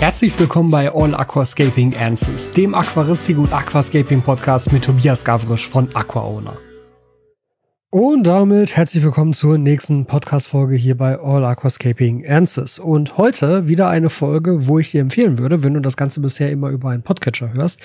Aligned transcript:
Herzlich 0.00 0.38
willkommen 0.38 0.70
bei 0.70 0.94
All 0.94 1.12
Aquascaping 1.12 1.96
Answers, 1.96 2.52
dem 2.52 2.72
Aquaristik 2.72 3.36
und 3.36 3.52
Aquascaping 3.52 4.22
Podcast 4.22 4.72
mit 4.72 4.84
Tobias 4.84 5.24
Gavrisch 5.24 5.68
von 5.68 5.88
AquaOwner. 5.92 6.56
Und 7.90 8.24
damit 8.24 8.76
herzlich 8.76 9.02
willkommen 9.02 9.32
zur 9.32 9.58
nächsten 9.58 10.06
Podcast-Folge 10.06 10.76
hier 10.76 10.96
bei 10.96 11.18
All 11.18 11.44
Aquascaping 11.44 12.24
Answers. 12.28 12.78
Und 12.78 13.18
heute 13.18 13.66
wieder 13.66 13.88
eine 13.88 14.08
Folge, 14.08 14.68
wo 14.68 14.78
ich 14.78 14.92
dir 14.92 15.00
empfehlen 15.00 15.36
würde, 15.36 15.64
wenn 15.64 15.74
du 15.74 15.80
das 15.80 15.96
Ganze 15.96 16.20
bisher 16.20 16.52
immer 16.52 16.68
über 16.68 16.90
einen 16.90 17.02
Podcatcher 17.02 17.52
hörst. 17.54 17.80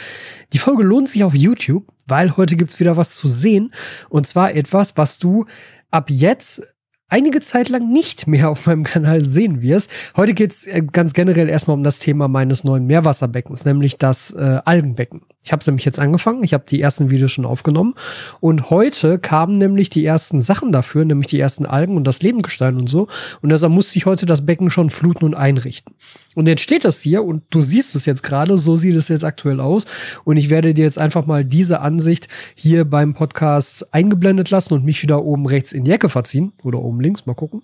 Die 0.54 0.60
Folge 0.60 0.84
lohnt 0.84 1.10
sich 1.10 1.24
auf 1.24 1.34
YouTube, 1.34 1.88
weil 2.06 2.38
heute 2.38 2.58
gibt's 2.58 2.80
wieder 2.80 2.96
was 2.96 3.16
zu 3.16 3.28
sehen. 3.28 3.74
Und 4.10 4.28
zwar 4.28 4.54
etwas, 4.54 4.98
was 4.98 5.18
du 5.18 5.46
ab 5.90 6.12
jetzt 6.12 6.73
einige 7.10 7.42
Zeit 7.42 7.70
lang 7.70 7.92
nicht 7.92 8.28
mehr 8.28 8.50
auf 8.50 8.66
meinem 8.66 8.84
Kanal 8.84 9.22
sehen 9.22 9.62
wirst. 9.62 9.90
Heute 10.16 10.34
geht's 10.34 10.66
äh, 10.66 10.82
ganz 10.82 11.14
generell 11.14 11.50
erstmal 11.50 11.78
um 11.78 11.84
das 11.84 12.00
Thema 12.00 12.28
meines 12.28 12.64
neuen 12.64 12.88
Meerwasserbeckens, 12.88 13.66
nämlich 13.66 13.98
das 13.98 14.32
äh, 14.32 14.60
Algenbecken. 14.66 15.22
Ich 15.44 15.52
habe 15.52 15.60
es 15.60 15.68
nämlich 15.68 15.86
jetzt 15.86 16.00
angefangen, 16.00 16.44
ich 16.44 16.54
habe 16.54 16.64
die 16.68 16.82
ersten 16.82 17.12
Videos 17.12 17.32
schon 17.32 17.46
aufgenommen 17.46 17.96
und 18.40 18.70
heute 18.70 19.20
kamen 19.20 19.58
nämlich 19.58 19.90
die 19.90 20.06
ersten 20.06 20.42
Sachen 20.42 20.72
dafür, 20.72 21.06
nämlich 21.06 21.28
die 21.28 21.40
ersten 21.40 21.66
Algen 21.66 21.98
und 21.98 22.06
das 22.06 22.22
Lebengestein 22.22 22.78
und 22.78 22.88
so. 22.88 23.08
Und 23.42 23.50
deshalb 23.50 23.74
musste 23.74 23.98
ich 23.98 24.06
heute 24.06 24.26
das 24.26 24.46
Becken 24.46 24.70
schon 24.70 24.90
fluten 24.90 25.26
und 25.26 25.36
einrichten. 25.36 25.96
Und 26.36 26.48
jetzt 26.48 26.62
steht 26.62 26.86
das 26.86 27.02
hier 27.02 27.24
und 27.24 27.44
du 27.50 27.62
siehst 27.62 27.96
es 27.96 28.06
jetzt 28.06 28.24
gerade, 28.24 28.58
so 28.58 28.76
sieht 28.76 28.96
es 28.96 29.08
jetzt 29.08 29.24
aktuell 29.24 29.60
aus. 29.60 29.86
Und 30.24 30.38
ich 30.38 30.50
werde 30.50 30.74
dir 30.74 30.84
jetzt 30.84 30.98
einfach 30.98 31.26
mal 31.26 31.46
diese 31.46 31.82
Ansicht 31.82 32.28
hier 32.56 32.86
beim 32.86 33.14
Podcast 33.14 33.94
eingeblendet 33.94 34.50
lassen 34.50 34.74
und 34.74 34.86
mich 34.86 35.02
wieder 35.04 35.24
oben 35.24 35.46
rechts 35.46 35.72
in 35.72 35.84
die 35.84 35.92
Ecke 35.92 36.10
verziehen 36.10 36.54
oder 36.64 36.80
oben 36.80 37.02
links, 37.02 37.26
mal 37.26 37.34
gucken. 37.34 37.62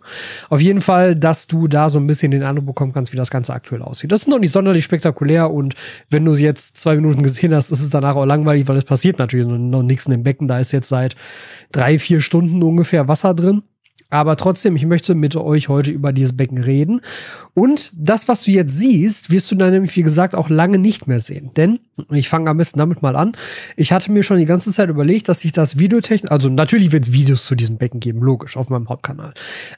Auf 0.49 0.61
jeden 0.61 0.81
Fall, 0.81 1.15
dass 1.15 1.47
du 1.47 1.67
da 1.67 1.89
so 1.89 1.99
ein 1.99 2.07
bisschen 2.07 2.31
den 2.31 2.43
Eindruck 2.43 2.65
bekommen 2.65 2.93
kannst, 2.93 3.13
wie 3.13 3.17
das 3.17 3.29
Ganze 3.29 3.53
aktuell 3.53 3.81
aussieht. 3.81 4.11
Das 4.11 4.21
ist 4.21 4.27
noch 4.27 4.39
nicht 4.39 4.51
sonderlich 4.51 4.83
spektakulär 4.83 5.51
und 5.51 5.75
wenn 6.09 6.25
du 6.25 6.33
jetzt 6.35 6.77
zwei 6.77 6.95
Minuten 6.95 7.21
gesehen 7.23 7.53
hast, 7.53 7.71
ist 7.71 7.81
es 7.81 7.89
danach 7.89 8.15
auch 8.15 8.25
langweilig, 8.25 8.67
weil 8.67 8.77
es 8.77 8.85
passiert 8.85 9.19
natürlich 9.19 9.47
noch 9.47 9.83
nichts 9.83 10.05
in 10.05 10.11
dem 10.11 10.23
Becken. 10.23 10.47
Da 10.47 10.59
ist 10.59 10.71
jetzt 10.71 10.89
seit 10.89 11.15
drei, 11.71 11.99
vier 11.99 12.21
Stunden 12.21 12.63
ungefähr 12.63 13.07
Wasser 13.07 13.33
drin. 13.33 13.63
Aber 14.09 14.35
trotzdem, 14.37 14.75
ich 14.75 14.85
möchte 14.85 15.13
mit 15.13 15.35
euch 15.35 15.69
heute 15.69 15.91
über 15.91 16.11
dieses 16.11 16.35
Becken 16.35 16.57
reden. 16.57 17.01
Und 17.53 17.91
das, 17.95 18.27
was 18.27 18.41
du 18.41 18.51
jetzt 18.51 18.75
siehst, 18.75 19.29
wirst 19.29 19.51
du 19.51 19.55
dann 19.55 19.71
nämlich, 19.71 19.95
wie 19.95 20.01
gesagt, 20.01 20.33
auch 20.35 20.49
lange 20.49 20.79
nicht 20.79 21.07
mehr 21.07 21.19
sehen. 21.19 21.51
Denn 21.55 21.79
ich 22.09 22.27
fange 22.27 22.49
am 22.49 22.57
besten 22.57 22.79
damit 22.79 23.01
mal 23.01 23.15
an. 23.15 23.33
Ich 23.75 23.91
hatte 23.91 24.11
mir 24.11 24.23
schon 24.23 24.37
die 24.37 24.45
ganze 24.45 24.71
Zeit 24.71 24.89
überlegt, 24.89 25.29
dass 25.29 25.45
ich 25.45 25.51
das 25.51 25.77
Videotechnik, 25.77 26.31
also 26.31 26.49
natürlich 26.49 26.91
wird 26.91 27.07
es 27.07 27.13
Videos 27.13 27.45
zu 27.45 27.55
diesem 27.55 27.77
Becken 27.77 27.99
geben, 27.99 28.21
logisch, 28.21 28.57
auf 28.57 28.69
meinem 28.69 28.89
Hauptkanal. 28.89 29.33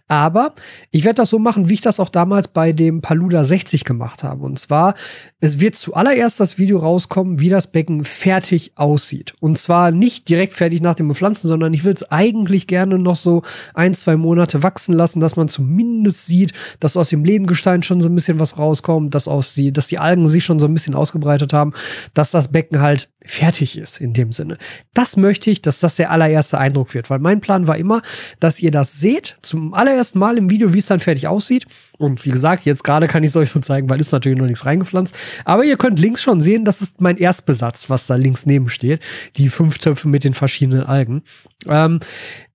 Aber 0.07 0.53
ich 0.91 1.03
werde 1.03 1.17
das 1.17 1.29
so 1.29 1.39
machen, 1.39 1.67
wie 1.67 1.73
ich 1.73 1.81
das 1.81 1.99
auch 1.99 2.09
damals 2.09 2.47
bei 2.47 2.71
dem 2.71 3.01
Paluda 3.01 3.43
60 3.43 3.83
gemacht 3.83 4.23
habe. 4.23 4.45
Und 4.45 4.59
zwar, 4.59 4.93
es 5.39 5.59
wird 5.59 5.75
zuallererst 5.75 6.39
das 6.39 6.57
Video 6.57 6.77
rauskommen, 6.77 7.39
wie 7.39 7.49
das 7.49 7.71
Becken 7.71 8.05
fertig 8.05 8.73
aussieht. 8.75 9.33
Und 9.39 9.57
zwar 9.57 9.91
nicht 9.91 10.29
direkt 10.29 10.53
fertig 10.53 10.81
nach 10.81 10.95
dem 10.95 11.09
Bepflanzen, 11.09 11.47
sondern 11.47 11.73
ich 11.73 11.83
will 11.83 11.93
es 11.93 12.09
eigentlich 12.11 12.67
gerne 12.67 12.97
noch 12.97 13.15
so 13.15 13.41
ein, 13.73 13.93
zwei 13.93 14.15
Monate 14.21 14.63
wachsen 14.63 14.93
lassen, 14.93 15.19
dass 15.19 15.35
man 15.35 15.47
zumindest 15.47 16.27
sieht, 16.27 16.53
dass 16.79 16.97
aus 16.97 17.09
dem 17.09 17.25
Lebengestein 17.25 17.83
schon 17.83 18.01
so 18.01 18.09
ein 18.09 18.15
bisschen 18.15 18.39
was 18.39 18.57
rauskommt, 18.57 19.13
dass 19.15 19.27
aus 19.27 19.53
die, 19.53 19.71
dass 19.71 19.87
die 19.87 19.99
Algen 19.99 20.27
sich 20.27 20.45
schon 20.45 20.59
so 20.59 20.67
ein 20.67 20.73
bisschen 20.73 20.95
ausgebreitet 20.95 21.53
haben 21.53 21.73
dass 22.13 22.31
das 22.31 22.51
Becken 22.51 22.81
halt 22.81 23.09
fertig 23.23 23.77
ist 23.77 24.01
in 24.01 24.13
dem 24.13 24.31
Sinne. 24.31 24.57
Das 24.93 25.17
möchte 25.17 25.51
ich, 25.51 25.61
dass 25.61 25.79
das 25.79 25.95
der 25.95 26.11
allererste 26.11 26.57
Eindruck 26.57 26.93
wird, 26.93 27.09
weil 27.09 27.19
mein 27.19 27.41
Plan 27.41 27.67
war 27.67 27.77
immer, 27.77 28.01
dass 28.39 28.59
ihr 28.59 28.71
das 28.71 28.99
seht, 28.99 29.37
zum 29.41 29.73
allerersten 29.73 30.19
Mal 30.19 30.37
im 30.37 30.49
Video, 30.49 30.73
wie 30.73 30.79
es 30.79 30.87
dann 30.87 30.99
fertig 30.99 31.27
aussieht. 31.27 31.65
Und 31.97 32.25
wie 32.25 32.31
gesagt, 32.31 32.65
jetzt 32.65 32.83
gerade 32.83 33.07
kann 33.07 33.23
ich 33.23 33.29
es 33.29 33.35
euch 33.35 33.51
so 33.51 33.59
zeigen, 33.59 33.89
weil 33.89 33.99
ist 33.99 34.11
natürlich 34.11 34.37
noch 34.37 34.47
nichts 34.47 34.65
reingepflanzt. 34.65 35.15
Aber 35.45 35.63
ihr 35.63 35.77
könnt 35.77 35.99
links 35.99 36.23
schon 36.23 36.41
sehen, 36.41 36.65
das 36.65 36.81
ist 36.81 36.99
mein 36.99 37.17
Erstbesatz, 37.17 37.89
was 37.89 38.07
da 38.07 38.15
links 38.15 38.45
neben 38.45 38.69
steht. 38.69 39.01
Die 39.37 39.49
fünf 39.49 39.77
Töpfe 39.77 40.07
mit 40.07 40.23
den 40.23 40.33
verschiedenen 40.33 40.83
Algen. 40.83 41.21
Ähm, 41.67 41.99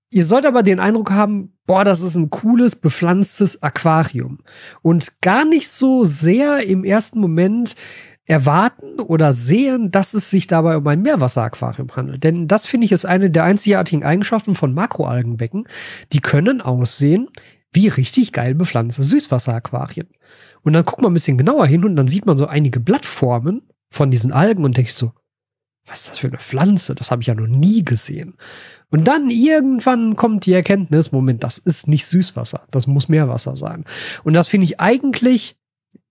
Ihr 0.09 0.25
sollt 0.25 0.45
aber 0.45 0.63
den 0.63 0.79
Eindruck 0.79 1.11
haben, 1.11 1.53
boah, 1.65 1.83
das 1.83 2.01
ist 2.01 2.15
ein 2.15 2.29
cooles, 2.29 2.75
bepflanztes 2.75 3.61
Aquarium. 3.61 4.39
Und 4.81 5.21
gar 5.21 5.43
nicht 5.43 5.69
so 5.69 6.05
sehr 6.05 6.65
im 6.65 6.85
ersten 6.85 7.19
Moment 7.19 7.75
erwarten 8.25 8.99
oder 8.99 9.31
sehen, 9.31 9.89
dass 9.89 10.13
es 10.13 10.29
sich 10.29 10.47
dabei 10.47 10.77
um 10.77 10.87
ein 10.87 11.01
Meerwasseraquarium 11.01 11.95
handelt. 11.95 12.23
Denn 12.23 12.47
das 12.47 12.65
finde 12.65 12.85
ich 12.85 12.91
ist 12.91 13.05
eine 13.05 13.29
der 13.29 13.45
einzigartigen 13.45 14.03
Eigenschaften 14.03 14.53
von 14.53 14.73
Makroalgenbecken. 14.73 15.67
Die 16.11 16.19
können 16.19 16.61
aussehen 16.61 17.29
wie 17.73 17.87
richtig 17.87 18.33
geil 18.33 18.55
bepflanzte 18.55 19.03
Süßwasseraquarien. 19.03 20.07
Und 20.61 20.73
dann 20.73 20.83
guckt 20.83 21.01
man 21.01 21.11
ein 21.11 21.13
bisschen 21.13 21.37
genauer 21.37 21.67
hin 21.67 21.85
und 21.85 21.95
dann 21.95 22.07
sieht 22.07 22.25
man 22.25 22.37
so 22.37 22.47
einige 22.47 22.79
Blattformen 22.79 23.61
von 23.89 24.11
diesen 24.11 24.31
Algen 24.31 24.65
und 24.65 24.75
denkt 24.75 24.91
so, 24.91 25.13
was 25.87 26.01
ist 26.01 26.09
das 26.11 26.19
für 26.19 26.27
eine 26.27 26.37
Pflanze? 26.37 26.95
Das 26.95 27.11
habe 27.11 27.21
ich 27.21 27.27
ja 27.27 27.35
noch 27.35 27.47
nie 27.47 27.83
gesehen. 27.83 28.35
Und 28.89 29.07
dann 29.07 29.29
irgendwann 29.29 30.15
kommt 30.15 30.45
die 30.45 30.53
Erkenntnis, 30.53 31.11
Moment, 31.11 31.43
das 31.43 31.57
ist 31.57 31.87
nicht 31.87 32.05
Süßwasser, 32.05 32.63
das 32.71 32.87
muss 32.87 33.09
Meerwasser 33.09 33.55
sein. 33.55 33.85
Und 34.23 34.33
das 34.33 34.47
finde 34.47 34.65
ich 34.65 34.79
eigentlich 34.79 35.57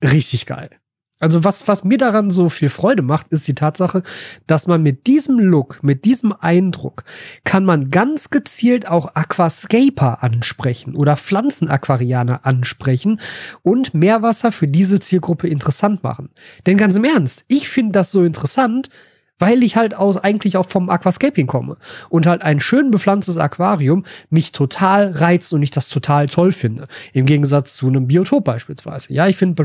richtig 0.02 0.46
geil. 0.46 0.70
Also 1.18 1.44
was, 1.44 1.66
was 1.66 1.82
mir 1.82 1.96
daran 1.96 2.30
so 2.30 2.50
viel 2.50 2.68
Freude 2.68 3.00
macht, 3.00 3.30
ist 3.30 3.48
die 3.48 3.54
Tatsache, 3.54 4.02
dass 4.46 4.66
man 4.66 4.82
mit 4.82 5.06
diesem 5.06 5.38
Look, 5.38 5.82
mit 5.82 6.04
diesem 6.04 6.34
Eindruck, 6.38 7.04
kann 7.44 7.64
man 7.64 7.90
ganz 7.90 8.28
gezielt 8.28 8.86
auch 8.88 9.14
Aquascaper 9.14 10.22
ansprechen 10.22 10.94
oder 10.94 11.16
Pflanzenaquarianer 11.16 12.44
ansprechen 12.44 13.20
und 13.62 13.94
Meerwasser 13.94 14.52
für 14.52 14.68
diese 14.68 15.00
Zielgruppe 15.00 15.48
interessant 15.48 16.02
machen. 16.02 16.28
Denn 16.66 16.76
ganz 16.76 16.96
im 16.96 17.04
Ernst, 17.04 17.46
ich 17.48 17.70
finde 17.70 17.92
das 17.92 18.12
so 18.12 18.22
interessant, 18.22 18.90
weil 19.38 19.62
ich 19.62 19.76
halt 19.76 19.94
aus, 19.94 20.16
eigentlich 20.16 20.56
auch 20.56 20.68
vom 20.68 20.88
Aquascaping 20.88 21.46
komme 21.46 21.76
und 22.08 22.26
halt 22.26 22.42
ein 22.42 22.60
schön 22.60 22.90
bepflanztes 22.90 23.38
Aquarium 23.38 24.04
mich 24.30 24.52
total 24.52 25.12
reizt 25.12 25.52
und 25.52 25.62
ich 25.62 25.70
das 25.70 25.88
total 25.88 26.28
toll 26.28 26.52
finde. 26.52 26.88
Im 27.12 27.26
Gegensatz 27.26 27.76
zu 27.76 27.88
einem 27.88 28.06
Biotop 28.06 28.44
beispielsweise. 28.44 29.12
Ja, 29.12 29.26
ich 29.26 29.36
finde 29.36 29.56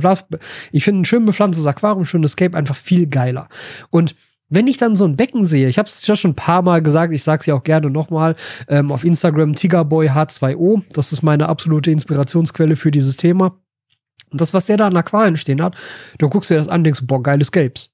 ich 0.71 0.83
finde 0.83 1.01
ein 1.01 1.05
schön 1.05 1.25
bepflanztes 1.25 1.65
Aquarium, 1.67 2.05
schönes 2.05 2.31
Escape 2.31 2.57
einfach 2.57 2.75
viel 2.75 3.07
geiler. 3.07 3.47
Und 3.89 4.15
wenn 4.49 4.67
ich 4.67 4.77
dann 4.77 4.97
so 4.97 5.05
ein 5.05 5.15
Becken 5.15 5.45
sehe, 5.45 5.69
ich 5.69 5.79
habe 5.79 5.87
es 5.87 6.05
ja 6.05 6.15
schon 6.17 6.31
ein 6.31 6.35
paar 6.35 6.61
Mal 6.61 6.81
gesagt, 6.81 7.13
ich 7.13 7.23
sage 7.23 7.39
es 7.39 7.45
ja 7.45 7.55
auch 7.55 7.63
gerne 7.63 7.89
nochmal, 7.89 8.35
ähm, 8.67 8.91
auf 8.91 9.05
Instagram 9.05 9.55
Tigerboy 9.55 10.09
H2O, 10.09 10.81
das 10.93 11.13
ist 11.13 11.23
meine 11.23 11.47
absolute 11.47 11.89
Inspirationsquelle 11.89 12.75
für 12.75 12.91
dieses 12.91 13.15
Thema. 13.15 13.57
Und 14.29 14.41
das, 14.41 14.53
was 14.53 14.65
der 14.65 14.77
da 14.77 14.87
an 14.87 14.97
Aquarien 14.97 15.37
stehen 15.37 15.61
hat, 15.61 15.75
du 16.17 16.27
guckst 16.27 16.49
dir 16.49 16.55
das 16.55 16.67
an, 16.67 16.83
denkst, 16.83 17.01
boah, 17.03 17.23
geile 17.23 17.45
Scapes. 17.45 17.90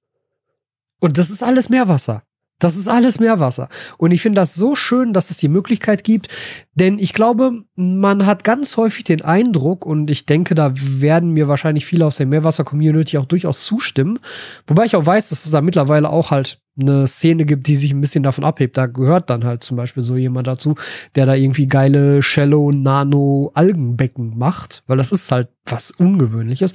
Und 1.00 1.18
das 1.18 1.30
ist 1.30 1.44
alles 1.44 1.70
Meerwasser. 1.70 2.24
Das 2.60 2.76
ist 2.76 2.88
alles 2.88 3.20
Meerwasser. 3.20 3.70
Und 3.98 4.12
ich 4.12 4.24
finde 4.24 4.42
das 4.42 4.56
so 4.56 4.74
schön, 4.74 5.14
dass 5.14 5.30
es 5.30 5.38
die 5.38 5.48
Möglichkeit 5.48 6.04
gibt, 6.04 6.28
denn 6.74 6.98
ich 6.98 7.14
glaube, 7.14 7.64
man 7.76 8.26
hat 8.26 8.44
ganz 8.44 8.78
häufig 8.78 9.04
den 9.04 9.22
Eindruck, 9.22 9.86
und 9.86 10.10
ich 10.10 10.26
denke, 10.26 10.56
da 10.56 10.72
werden 10.74 11.32
mir 11.32 11.48
wahrscheinlich 11.48 11.86
viele 11.86 12.06
aus 12.06 12.18
der 12.18 12.26
Meerwasser-Community 12.26 13.20
auch 13.20 13.26
durchaus 13.26 13.64
zustimmen, 13.64 14.18
wobei 14.66 14.86
ich 14.86 14.96
auch 14.96 15.06
weiß, 15.06 15.30
dass 15.30 15.46
es 15.46 15.52
da 15.52 15.62
mittlerweile 15.62 16.10
auch 16.10 16.32
halt 16.32 16.60
eine 16.80 17.08
Szene 17.08 17.46
gibt, 17.46 17.68
die 17.68 17.76
sich 17.76 17.92
ein 17.92 18.02
bisschen 18.02 18.24
davon 18.24 18.44
abhebt. 18.44 18.78
Da 18.78 18.86
gehört 18.86 19.30
dann 19.30 19.44
halt 19.44 19.64
zum 19.64 19.78
Beispiel 19.78 20.04
so 20.04 20.16
jemand 20.16 20.48
dazu, 20.48 20.76
der 21.16 21.26
da 21.26 21.36
irgendwie 21.36 21.68
geile 21.68 22.22
Shallow 22.22 22.72
Nano 22.72 23.52
Algenbecken 23.54 24.38
macht, 24.38 24.84
weil 24.88 24.98
das 24.98 25.12
ist 25.12 25.32
halt 25.32 25.50
was 25.66 25.92
Ungewöhnliches. 25.92 26.74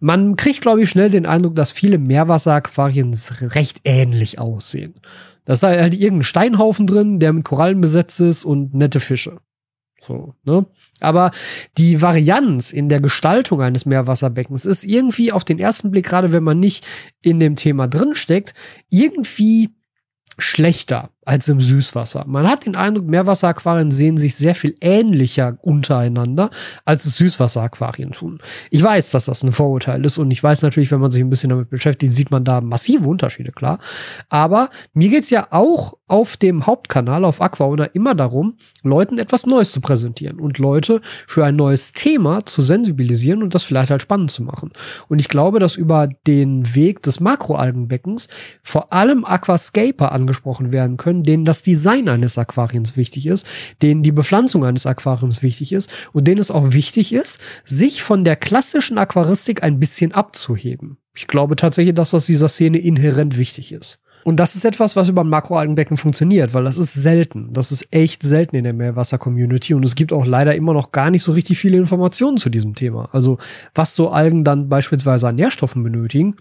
Man 0.00 0.36
kriegt, 0.36 0.60
glaube 0.60 0.82
ich, 0.82 0.90
schnell 0.90 1.10
den 1.10 1.26
Eindruck, 1.26 1.54
dass 1.54 1.72
viele 1.72 1.98
Meerwasseraquarien 1.98 3.16
recht 3.40 3.80
ähnlich 3.84 4.38
aussehen. 4.38 4.94
Da 5.44 5.54
ist 5.54 5.62
halt 5.62 5.94
irgendein 5.94 6.24
Steinhaufen 6.24 6.86
drin, 6.86 7.18
der 7.20 7.32
mit 7.32 7.44
Korallen 7.44 7.80
besetzt 7.80 8.20
ist 8.20 8.44
und 8.44 8.74
nette 8.74 9.00
Fische. 9.00 9.38
So, 10.08 10.34
ne? 10.44 10.66
Aber 11.00 11.30
die 11.76 12.00
Varianz 12.00 12.72
in 12.72 12.88
der 12.88 13.00
Gestaltung 13.00 13.60
eines 13.60 13.84
Meerwasserbeckens 13.84 14.64
ist 14.64 14.84
irgendwie 14.84 15.32
auf 15.32 15.44
den 15.44 15.58
ersten 15.58 15.90
Blick, 15.90 16.06
gerade 16.06 16.32
wenn 16.32 16.42
man 16.42 16.58
nicht 16.58 16.86
in 17.20 17.38
dem 17.38 17.56
Thema 17.56 17.86
drinsteckt, 17.86 18.54
irgendwie 18.88 19.68
schlechter 20.38 21.10
als 21.28 21.46
im 21.46 21.60
Süßwasser. 21.60 22.24
Man 22.26 22.48
hat 22.48 22.64
den 22.64 22.74
Eindruck, 22.74 23.06
Meerwasseraquarien 23.06 23.90
sehen 23.90 24.16
sich 24.16 24.34
sehr 24.34 24.54
viel 24.54 24.74
ähnlicher 24.80 25.58
untereinander, 25.60 26.48
als 26.86 27.04
es 27.04 27.16
Süßwasseraquarien 27.16 28.12
tun. 28.12 28.38
Ich 28.70 28.82
weiß, 28.82 29.10
dass 29.10 29.26
das 29.26 29.42
ein 29.42 29.52
Vorurteil 29.52 30.02
ist 30.06 30.16
und 30.16 30.30
ich 30.30 30.42
weiß 30.42 30.62
natürlich, 30.62 30.90
wenn 30.90 31.00
man 31.00 31.10
sich 31.10 31.22
ein 31.22 31.28
bisschen 31.28 31.50
damit 31.50 31.68
beschäftigt, 31.68 32.14
sieht 32.14 32.30
man 32.30 32.44
da 32.44 32.62
massive 32.62 33.06
Unterschiede, 33.06 33.52
klar. 33.52 33.78
Aber 34.30 34.70
mir 34.94 35.10
geht's 35.10 35.28
ja 35.28 35.48
auch 35.50 35.98
auf 36.06 36.38
dem 36.38 36.66
Hauptkanal, 36.66 37.26
auf 37.26 37.42
Aquauna, 37.42 37.84
immer 37.84 38.14
darum, 38.14 38.56
Leuten 38.82 39.18
etwas 39.18 39.44
Neues 39.44 39.72
zu 39.72 39.82
präsentieren 39.82 40.40
und 40.40 40.58
Leute 40.58 41.02
für 41.26 41.44
ein 41.44 41.56
neues 41.56 41.92
Thema 41.92 42.46
zu 42.46 42.62
sensibilisieren 42.62 43.42
und 43.42 43.54
das 43.54 43.64
vielleicht 43.64 43.90
halt 43.90 44.00
spannend 44.00 44.30
zu 44.30 44.42
machen. 44.42 44.72
Und 45.08 45.20
ich 45.20 45.28
glaube, 45.28 45.58
dass 45.58 45.76
über 45.76 46.08
den 46.26 46.74
Weg 46.74 47.02
des 47.02 47.20
Makroalgenbeckens 47.20 48.28
vor 48.62 48.94
allem 48.94 49.26
Aquascaper 49.26 50.12
angesprochen 50.12 50.72
werden 50.72 50.96
können, 50.96 51.17
denen 51.24 51.44
das 51.44 51.62
Design 51.62 52.08
eines 52.08 52.38
Aquariums 52.38 52.96
wichtig 52.96 53.26
ist, 53.26 53.46
denen 53.82 54.02
die 54.02 54.12
Bepflanzung 54.12 54.64
eines 54.64 54.86
Aquariums 54.86 55.42
wichtig 55.42 55.72
ist 55.72 55.90
und 56.12 56.26
denen 56.26 56.40
es 56.40 56.50
auch 56.50 56.72
wichtig 56.72 57.12
ist, 57.12 57.40
sich 57.64 58.02
von 58.02 58.24
der 58.24 58.36
klassischen 58.36 58.98
Aquaristik 58.98 59.62
ein 59.62 59.78
bisschen 59.78 60.12
abzuheben. 60.12 60.98
Ich 61.14 61.26
glaube 61.26 61.56
tatsächlich, 61.56 61.94
dass 61.94 62.12
das 62.12 62.26
dieser 62.26 62.48
Szene 62.48 62.78
inhärent 62.78 63.36
wichtig 63.36 63.72
ist. 63.72 63.98
Und 64.24 64.36
das 64.36 64.54
ist 64.54 64.64
etwas, 64.64 64.96
was 64.96 65.08
über 65.08 65.22
ein 65.22 65.28
Makroalgenbecken 65.28 65.96
funktioniert, 65.96 66.54
weil 66.54 66.64
das 66.64 66.78
ist 66.78 66.94
selten. 66.94 67.52
Das 67.52 67.72
ist 67.72 67.88
echt 67.92 68.22
selten 68.22 68.56
in 68.56 68.64
der 68.64 68.72
Meerwasser-Community 68.72 69.74
und 69.74 69.84
es 69.84 69.94
gibt 69.94 70.12
auch 70.12 70.26
leider 70.26 70.54
immer 70.54 70.74
noch 70.74 70.92
gar 70.92 71.10
nicht 71.10 71.22
so 71.22 71.32
richtig 71.32 71.58
viele 71.58 71.76
Informationen 71.76 72.36
zu 72.36 72.50
diesem 72.50 72.74
Thema. 72.74 73.08
Also 73.12 73.38
was 73.74 73.94
so 73.94 74.10
Algen 74.10 74.44
dann 74.44 74.68
beispielsweise 74.68 75.28
an 75.28 75.36
Nährstoffen 75.36 75.82
benötigen, 75.82 76.36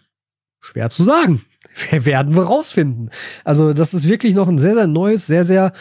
schwer 0.60 0.90
zu 0.90 1.04
sagen. 1.04 1.42
werden 1.92 2.36
wir 2.36 2.44
rausfinden. 2.44 3.10
Also 3.44 3.74
das 3.74 3.94
ist 3.94 4.08
wirklich 4.08 4.34
noch 4.34 4.48
ein 4.48 4.58
sehr, 4.58 4.74
sehr 4.74 4.88
neues, 4.88 5.28
sehr, 5.28 5.44
sehr 5.44 5.74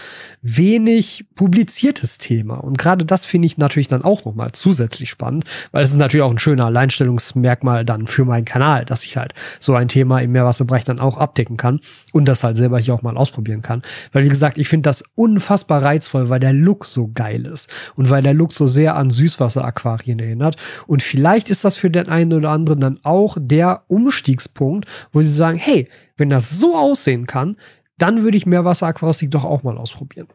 wenig 0.43 1.27
publiziertes 1.35 2.19
Thema. 2.19 2.57
Und 2.57 2.79
gerade 2.79 3.05
das 3.05 3.27
finde 3.27 3.47
ich 3.47 3.59
natürlich 3.59 3.89
dann 3.89 4.03
auch 4.03 4.25
nochmal 4.25 4.53
zusätzlich 4.53 5.11
spannend, 5.11 5.45
weil 5.73 5.83
es 5.83 5.91
ist 5.91 5.97
natürlich 5.97 6.23
auch 6.25 6.31
ein 6.31 6.39
schöner 6.39 6.67
Alleinstellungsmerkmal 6.67 7.85
dann 7.85 8.07
für 8.07 8.25
meinen 8.25 8.45
Kanal, 8.45 8.85
dass 8.85 9.05
ich 9.05 9.17
halt 9.17 9.35
so 9.61 9.75
ein 9.75 9.89
Thema 9.89 10.21
im 10.21 10.33
Meerwasserbereich 10.33 10.85
dann 10.85 11.01
auch 11.01 11.19
abdecken 11.19 11.57
kann 11.57 11.81
und 12.13 12.27
das 12.27 12.45
halt 12.45 12.57
selber 12.57 12.79
hier 12.79 12.95
auch 12.95 13.03
mal 13.03 13.17
ausprobieren 13.17 13.63
kann. 13.63 13.83
Weil 14.13 14.25
wie 14.25 14.29
gesagt, 14.29 14.59
ich 14.59 14.69
finde 14.69 14.89
das 14.89 15.05
unfassbar 15.15 15.83
reizvoll, 15.83 16.29
weil 16.29 16.41
der 16.41 16.53
Look 16.53 16.85
so 16.85 17.11
geil 17.13 17.47
ist 17.47 17.71
und 17.97 18.11
weil 18.11 18.23
der 18.23 18.35
Look 18.35 18.53
so 18.53 18.67
sehr 18.67 18.97
an 18.97 19.11
Süßwasseraquarien 19.11 20.19
erinnert. 20.19 20.57
Und 20.87 21.03
vielleicht 21.03 21.51
ist 21.51 21.65
das 21.65 21.77
für 21.77 21.91
den 21.91 22.09
einen 22.09 22.33
oder 22.33 22.51
anderen 22.51 22.81
dann 22.81 23.01
auch 23.03 23.37
der 23.41 23.83
Umstiegspunkt, 23.89 24.87
wo 25.13 25.23
sie 25.23 25.33
sagen, 25.33 25.59
hey, 25.59 25.86
wenn 26.17 26.31
das 26.31 26.51
so 26.51 26.77
aussehen 26.77 27.27
kann, 27.27 27.57
dann 27.99 28.23
würde 28.23 28.37
ich 28.37 28.47
Meerwasseraquaristik 28.47 29.31
doch 29.31 29.45
auch 29.45 29.63
mal 29.63 29.79
ausprobieren. 29.79 30.29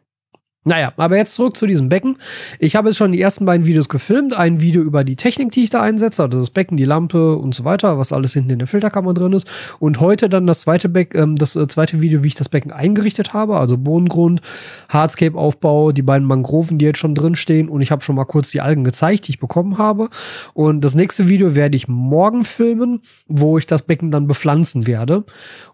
Naja, 0.64 0.94
aber 0.98 1.18
jetzt 1.18 1.34
zurück 1.34 1.58
zu 1.58 1.66
diesem 1.66 1.90
Becken. 1.90 2.18
Ich 2.60 2.76
habe 2.76 2.90
jetzt 2.90 2.98
schon 2.98 3.12
die 3.12 3.20
ersten 3.20 3.46
beiden 3.46 3.66
Videos 3.66 3.90
gefilmt. 3.90 4.38
Ein 4.38 4.62
Video 4.62 4.84
über 4.84 5.04
die 5.04 5.16
Technik, 5.16 5.52
die 5.54 5.64
ich 5.64 5.72
da 5.72 5.82
einsetze, 5.82 6.22
also 6.22 6.38
das 6.38 6.52
Becken, 6.52 6.78
die 6.78 6.84
Lampe 6.84 7.36
und 7.36 7.56
so 7.56 7.66
weiter, 7.66 7.98
was 7.98 8.14
alles 8.14 8.34
hinten 8.34 8.52
in 8.52 8.60
der 8.60 8.68
Filterkammer 8.68 9.16
drin 9.16 9.34
ist. 9.34 9.48
Und 9.80 10.00
heute 10.00 10.30
dann 10.30 10.46
das 10.46 10.62
zweite, 10.62 10.88
Beck, 10.88 11.16
ähm, 11.16 11.36
das 11.36 11.56
äh, 11.56 11.66
zweite 11.66 12.00
Video, 12.00 12.22
wie 12.22 12.28
ich 12.28 12.36
das 12.36 12.48
Becken 12.48 12.72
eingerichtet 12.72 13.34
habe, 13.34 13.58
also 13.58 13.76
Bodengrund, 13.76 14.42
Hardscape-Aufbau, 14.90 15.94
die 15.94 16.04
beiden 16.04 16.28
Mangroven, 16.28 16.78
die 16.78 16.86
jetzt 16.86 17.00
schon 17.00 17.16
drin 17.16 17.34
stehen. 17.34 17.68
Und 17.68 17.82
ich 17.82 17.90
habe 17.90 18.04
schon 18.04 18.16
mal 18.16 18.26
kurz 18.26 18.52
die 18.52 18.62
Algen 18.62 18.84
gezeigt, 18.84 19.26
die 19.28 19.32
ich 19.32 19.40
bekommen 19.40 19.80
habe. 19.80 20.10
Und 20.54 20.82
das 20.82 20.94
nächste 20.94 21.28
Video 21.28 21.56
werde 21.56 21.76
ich 21.76 21.88
morgen 21.88 22.46
filmen, 22.46 23.02
wo 23.28 23.58
ich 23.58 23.66
das 23.66 23.82
Becken 23.82 24.12
dann 24.12 24.28
bepflanzen 24.28 24.86
werde. 24.86 25.24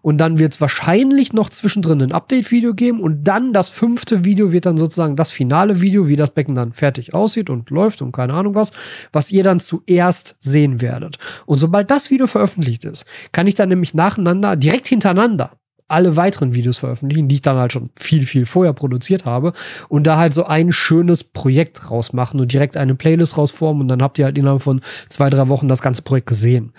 Und 0.00 0.16
dann 0.16 0.38
wird 0.38 0.54
es 0.54 0.62
wahrscheinlich 0.62 1.34
noch 1.34 1.50
zwischendrin 1.50 2.00
ein 2.00 2.12
Update-Video 2.12 2.72
geben. 2.72 3.00
Und 3.00 3.24
dann 3.24 3.52
das 3.52 3.68
fünfte 3.68 4.24
Video 4.24 4.50
wird 4.50 4.64
dann 4.64 4.77
sozusagen 4.78 5.16
das 5.16 5.30
finale 5.30 5.80
Video, 5.80 6.08
wie 6.08 6.16
das 6.16 6.30
Becken 6.30 6.54
dann 6.54 6.72
fertig 6.72 7.14
aussieht 7.14 7.50
und 7.50 7.70
läuft 7.70 8.02
und 8.02 8.12
keine 8.12 8.34
Ahnung 8.34 8.54
was, 8.54 8.72
was 9.12 9.30
ihr 9.30 9.42
dann 9.42 9.60
zuerst 9.60 10.36
sehen 10.40 10.80
werdet. 10.80 11.18
Und 11.46 11.58
sobald 11.58 11.90
das 11.90 12.10
Video 12.10 12.26
veröffentlicht 12.26 12.84
ist, 12.84 13.04
kann 13.32 13.46
ich 13.46 13.54
dann 13.54 13.68
nämlich 13.68 13.94
nacheinander, 13.94 14.56
direkt 14.56 14.86
hintereinander, 14.86 15.52
alle 15.88 16.16
weiteren 16.16 16.54
Videos 16.54 16.78
veröffentlichen, 16.78 17.28
die 17.28 17.36
ich 17.36 17.42
dann 17.42 17.56
halt 17.56 17.72
schon 17.72 17.84
viel, 17.96 18.26
viel 18.26 18.44
vorher 18.44 18.74
produziert 18.74 19.24
habe 19.24 19.54
und 19.88 20.06
da 20.06 20.18
halt 20.18 20.34
so 20.34 20.44
ein 20.44 20.70
schönes 20.70 21.24
Projekt 21.24 21.90
rausmachen 21.90 22.38
und 22.38 22.52
direkt 22.52 22.76
eine 22.76 22.94
Playlist 22.94 23.38
rausformen 23.38 23.82
und 23.82 23.88
dann 23.88 24.02
habt 24.02 24.18
ihr 24.18 24.26
halt 24.26 24.36
innerhalb 24.36 24.60
von 24.60 24.82
zwei, 25.08 25.30
drei 25.30 25.48
Wochen 25.48 25.66
das 25.66 25.80
ganze 25.80 26.02
Projekt 26.02 26.26
gesehen. 26.26 26.72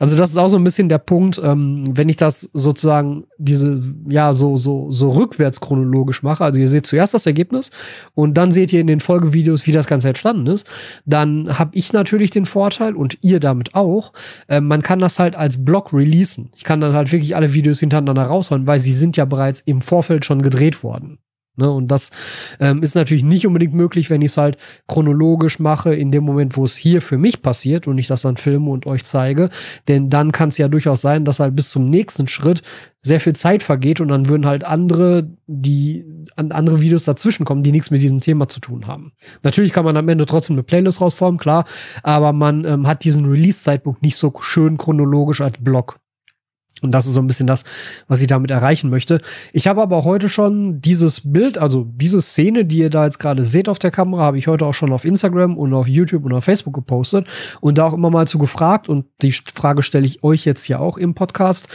Also 0.00 0.16
das 0.16 0.30
ist 0.30 0.36
auch 0.36 0.48
so 0.48 0.56
ein 0.56 0.64
bisschen 0.64 0.88
der 0.88 0.98
Punkt, 0.98 1.40
ähm, 1.42 1.84
wenn 1.96 2.08
ich 2.08 2.16
das 2.16 2.50
sozusagen 2.52 3.24
diese, 3.38 3.80
ja, 4.08 4.32
so, 4.32 4.56
so, 4.56 4.90
so 4.90 5.10
rückwärts 5.10 5.60
chronologisch 5.60 6.24
mache, 6.24 6.44
also 6.44 6.58
ihr 6.58 6.68
seht 6.68 6.86
zuerst 6.86 7.14
das 7.14 7.26
Ergebnis 7.26 7.70
und 8.14 8.34
dann 8.34 8.50
seht 8.50 8.72
ihr 8.72 8.80
in 8.80 8.88
den 8.88 9.00
Folgevideos, 9.00 9.66
wie 9.68 9.72
das 9.72 9.86
Ganze 9.86 10.08
entstanden 10.08 10.48
ist, 10.48 10.66
dann 11.04 11.56
habe 11.56 11.70
ich 11.74 11.92
natürlich 11.92 12.30
den 12.30 12.46
Vorteil 12.46 12.96
und 12.96 13.18
ihr 13.22 13.38
damit 13.38 13.76
auch, 13.76 14.12
äh, 14.48 14.60
man 14.60 14.82
kann 14.82 14.98
das 14.98 15.20
halt 15.20 15.36
als 15.36 15.64
Blog 15.64 15.92
releasen. 15.92 16.50
Ich 16.56 16.64
kann 16.64 16.80
dann 16.80 16.94
halt 16.94 17.12
wirklich 17.12 17.36
alle 17.36 17.52
Videos 17.52 17.78
hintereinander 17.78 18.24
raushauen 18.24 18.55
davon, 18.56 18.66
weil 18.66 18.78
sie 18.78 18.92
sind 18.92 19.16
ja 19.16 19.24
bereits 19.24 19.60
im 19.60 19.80
Vorfeld 19.80 20.24
schon 20.24 20.42
gedreht 20.42 20.82
worden. 20.82 21.18
Ne, 21.58 21.70
und 21.70 21.88
das 21.88 22.10
ähm, 22.60 22.82
ist 22.82 22.94
natürlich 22.94 23.24
nicht 23.24 23.46
unbedingt 23.46 23.72
möglich, 23.72 24.10
wenn 24.10 24.20
ich 24.20 24.32
es 24.32 24.36
halt 24.36 24.58
chronologisch 24.88 25.58
mache, 25.58 25.94
in 25.94 26.12
dem 26.12 26.22
Moment, 26.22 26.54
wo 26.58 26.66
es 26.66 26.76
hier 26.76 27.00
für 27.00 27.16
mich 27.16 27.40
passiert 27.40 27.86
und 27.86 27.96
ich 27.96 28.08
das 28.08 28.20
dann 28.20 28.36
filme 28.36 28.68
und 28.68 28.84
euch 28.84 29.04
zeige. 29.04 29.48
Denn 29.88 30.10
dann 30.10 30.32
kann 30.32 30.50
es 30.50 30.58
ja 30.58 30.68
durchaus 30.68 31.00
sein, 31.00 31.24
dass 31.24 31.40
halt 31.40 31.56
bis 31.56 31.70
zum 31.70 31.88
nächsten 31.88 32.28
Schritt 32.28 32.60
sehr 33.00 33.20
viel 33.20 33.34
Zeit 33.34 33.62
vergeht 33.62 34.02
und 34.02 34.08
dann 34.08 34.28
würden 34.28 34.44
halt 34.44 34.64
andere, 34.64 35.30
die 35.46 36.04
an 36.36 36.52
andere 36.52 36.82
Videos 36.82 37.04
dazwischen 37.04 37.46
kommen, 37.46 37.62
die 37.62 37.72
nichts 37.72 37.90
mit 37.90 38.02
diesem 38.02 38.18
Thema 38.18 38.50
zu 38.50 38.60
tun 38.60 38.86
haben. 38.86 39.12
Natürlich 39.42 39.72
kann 39.72 39.86
man 39.86 39.96
am 39.96 40.10
Ende 40.10 40.26
trotzdem 40.26 40.56
eine 40.56 40.62
Playlist 40.62 41.00
rausformen, 41.00 41.38
klar, 41.38 41.64
aber 42.02 42.34
man 42.34 42.66
ähm, 42.66 42.86
hat 42.86 43.02
diesen 43.02 43.24
Release-Zeitpunkt 43.24 44.02
nicht 44.02 44.16
so 44.16 44.30
schön 44.42 44.76
chronologisch 44.76 45.40
als 45.40 45.56
Blog. 45.56 46.00
Und 46.82 46.92
das 46.92 47.06
ist 47.06 47.14
so 47.14 47.20
ein 47.20 47.26
bisschen 47.26 47.46
das, 47.46 47.64
was 48.06 48.20
ich 48.20 48.26
damit 48.26 48.50
erreichen 48.50 48.90
möchte. 48.90 49.20
Ich 49.52 49.66
habe 49.66 49.80
aber 49.80 50.04
heute 50.04 50.28
schon 50.28 50.80
dieses 50.80 51.32
Bild, 51.32 51.56
also 51.56 51.86
diese 51.94 52.20
Szene, 52.20 52.66
die 52.66 52.78
ihr 52.78 52.90
da 52.90 53.04
jetzt 53.04 53.18
gerade 53.18 53.44
seht 53.44 53.68
auf 53.68 53.78
der 53.78 53.90
Kamera, 53.90 54.22
habe 54.22 54.38
ich 54.38 54.46
heute 54.46 54.66
auch 54.66 54.74
schon 54.74 54.92
auf 54.92 55.04
Instagram 55.04 55.56
und 55.56 55.72
auf 55.72 55.88
YouTube 55.88 56.24
und 56.24 56.34
auf 56.34 56.44
Facebook 56.44 56.74
gepostet 56.74 57.26
und 57.60 57.78
da 57.78 57.86
auch 57.86 57.94
immer 57.94 58.10
mal 58.10 58.28
zu 58.28 58.38
gefragt. 58.38 58.88
Und 58.88 59.06
die 59.22 59.32
Frage 59.32 59.82
stelle 59.82 60.04
ich 60.04 60.22
euch 60.22 60.44
jetzt 60.44 60.64
hier 60.64 60.80
auch 60.80 60.98
im 60.98 61.14
Podcast. 61.14 61.68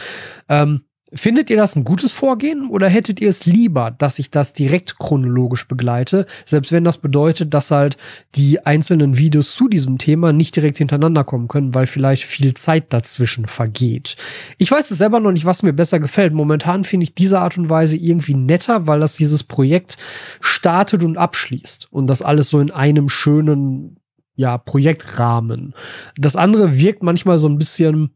Ähm, 0.48 0.82
Findet 1.14 1.50
ihr 1.50 1.58
das 1.58 1.76
ein 1.76 1.84
gutes 1.84 2.12
Vorgehen 2.12 2.68
oder 2.68 2.88
hättet 2.88 3.20
ihr 3.20 3.28
es 3.28 3.44
lieber, 3.44 3.90
dass 3.90 4.18
ich 4.18 4.30
das 4.30 4.54
direkt 4.54 4.98
chronologisch 4.98 5.68
begleite, 5.68 6.26
selbst 6.46 6.72
wenn 6.72 6.84
das 6.84 6.96
bedeutet, 6.98 7.52
dass 7.52 7.70
halt 7.70 7.98
die 8.34 8.64
einzelnen 8.64 9.18
Videos 9.18 9.54
zu 9.54 9.68
diesem 9.68 9.98
Thema 9.98 10.32
nicht 10.32 10.56
direkt 10.56 10.78
hintereinander 10.78 11.24
kommen 11.24 11.48
können, 11.48 11.74
weil 11.74 11.86
vielleicht 11.86 12.24
viel 12.24 12.54
Zeit 12.54 12.92
dazwischen 12.94 13.46
vergeht? 13.46 14.16
Ich 14.56 14.70
weiß 14.70 14.90
es 14.90 14.98
selber 14.98 15.20
noch 15.20 15.32
nicht, 15.32 15.44
was 15.44 15.62
mir 15.62 15.74
besser 15.74 16.00
gefällt. 16.00 16.32
Momentan 16.32 16.84
finde 16.84 17.04
ich 17.04 17.14
diese 17.14 17.40
Art 17.40 17.58
und 17.58 17.68
Weise 17.68 17.98
irgendwie 17.98 18.34
netter, 18.34 18.86
weil 18.86 19.00
das 19.00 19.16
dieses 19.16 19.42
Projekt 19.42 19.98
startet 20.40 21.04
und 21.04 21.18
abschließt 21.18 21.88
und 21.90 22.06
das 22.06 22.22
alles 22.22 22.48
so 22.48 22.58
in 22.58 22.70
einem 22.70 23.10
schönen 23.10 23.98
ja, 24.34 24.56
Projektrahmen. 24.56 25.74
Das 26.16 26.36
andere 26.36 26.78
wirkt 26.78 27.02
manchmal 27.02 27.38
so 27.38 27.48
ein 27.48 27.58
bisschen 27.58 28.14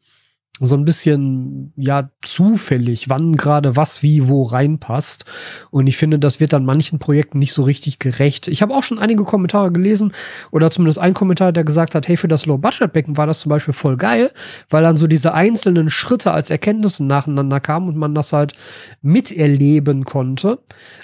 so 0.58 0.75
ein 0.75 0.87
bisschen 0.87 1.73
ja 1.76 2.11
zufällig, 2.23 3.11
wann 3.11 3.32
gerade 3.32 3.76
was 3.76 4.03
wie 4.03 4.26
wo 4.29 4.43
reinpasst. 4.43 5.26
Und 5.70 5.87
ich 5.87 5.99
finde, 5.99 6.19
das 6.19 6.41
wird 6.41 6.55
dann 6.55 6.64
manchen 6.64 6.99
Projekten 6.99 7.38
nicht 7.38 7.53
so 7.53 7.62
richtig 7.62 7.99
gerecht. 7.99 8.49
Ich 8.49 8.62
habe 8.62 8.75
auch 8.75 8.82
schon 8.82 8.99
einige 8.99 9.25
Kommentare 9.25 9.70
gelesen 9.70 10.12
oder 10.50 10.70
zumindest 10.70 10.99
ein 10.99 11.12
Kommentar, 11.12 11.53
der 11.53 11.64
gesagt 11.64 11.94
hat, 11.94 12.08
hey, 12.08 12.17
für 12.17 12.29
das 12.29 12.47
Low-Budget-Becken 12.47 13.19
war 13.19 13.26
das 13.26 13.41
zum 13.41 13.50
Beispiel 13.50 13.75
voll 13.75 13.99
geil, 13.99 14.32
weil 14.70 14.82
dann 14.82 14.97
so 14.97 15.06
diese 15.06 15.34
einzelnen 15.34 15.91
Schritte 15.91 16.31
als 16.31 16.48
Erkenntnisse 16.48 17.05
nacheinander 17.05 17.60
kamen 17.60 17.89
und 17.89 17.96
man 17.96 18.15
das 18.15 18.32
halt 18.32 18.55
miterleben 19.03 20.05
konnte. 20.05 20.60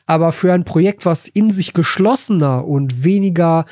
Aber 0.06 0.32
für 0.32 0.52
ein 0.52 0.64
Projekt, 0.64 1.04
was 1.04 1.28
in 1.28 1.50
sich 1.50 1.74
geschlossener 1.74 2.66
und 2.66 3.04
weniger 3.04 3.66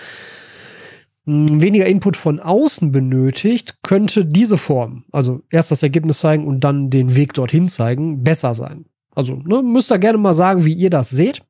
weniger 1.27 1.87
Input 1.87 2.17
von 2.17 2.41
außen 2.41 2.93
benötigt, 2.93 3.79
könnte 3.83 4.25
diese 4.25 4.57
Form, 4.57 5.05
also 5.13 5.43
erst 5.51 5.71
das 5.71 5.83
Ergebnis 5.83 6.21
zeigen 6.21 6.47
und 6.47 6.61
dann 6.61 6.91
den 6.91 7.15
Weg 7.15 7.35
dorthin 7.35 7.69
zeigen, 7.69 8.23
besser 8.23 8.55
sein. 8.55 8.87
Also 9.15 9.37
ne, 9.37 9.63
müsst 9.63 9.91
ihr 9.93 9.99
gerne 9.99 10.19
mal 10.19 10.35
sagen, 10.35 10.65
wie 10.65 10.73
ihr 10.73 10.91
das 10.91 11.11
seht. 11.11 11.43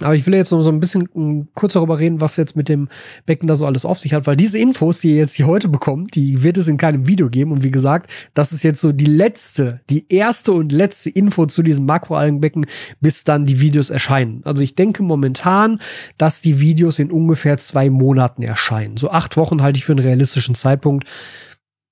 Aber 0.00 0.14
ich 0.14 0.26
will 0.26 0.34
jetzt 0.34 0.50
noch 0.50 0.62
so 0.62 0.70
ein 0.70 0.80
bisschen 0.80 1.08
um, 1.08 1.48
kurz 1.54 1.72
darüber 1.72 1.98
reden, 1.98 2.20
was 2.20 2.36
jetzt 2.36 2.54
mit 2.54 2.68
dem 2.68 2.88
Becken 3.24 3.46
da 3.46 3.56
so 3.56 3.64
alles 3.64 3.86
auf 3.86 3.98
sich 3.98 4.12
hat, 4.12 4.26
weil 4.26 4.36
diese 4.36 4.58
Infos, 4.58 5.00
die 5.00 5.10
ihr 5.10 5.16
jetzt 5.16 5.34
hier 5.34 5.46
heute 5.46 5.68
bekommt, 5.68 6.14
die 6.14 6.42
wird 6.42 6.58
es 6.58 6.68
in 6.68 6.76
keinem 6.76 7.06
Video 7.06 7.30
geben. 7.30 7.52
Und 7.52 7.62
wie 7.62 7.70
gesagt, 7.70 8.10
das 8.34 8.52
ist 8.52 8.62
jetzt 8.62 8.80
so 8.80 8.92
die 8.92 9.06
letzte, 9.06 9.80
die 9.88 10.06
erste 10.12 10.52
und 10.52 10.70
letzte 10.70 11.08
Info 11.10 11.46
zu 11.46 11.62
diesem 11.62 11.86
Makroalgenbecken, 11.86 12.66
bis 13.00 13.24
dann 13.24 13.46
die 13.46 13.60
Videos 13.60 13.88
erscheinen. 13.88 14.42
Also 14.44 14.62
ich 14.62 14.74
denke 14.74 15.02
momentan, 15.02 15.80
dass 16.18 16.42
die 16.42 16.60
Videos 16.60 16.98
in 16.98 17.10
ungefähr 17.10 17.56
zwei 17.56 17.88
Monaten 17.88 18.42
erscheinen. 18.42 18.98
So 18.98 19.10
acht 19.10 19.36
Wochen 19.36 19.62
halte 19.62 19.78
ich 19.78 19.84
für 19.86 19.92
einen 19.92 20.04
realistischen 20.04 20.54
Zeitpunkt. 20.54 21.08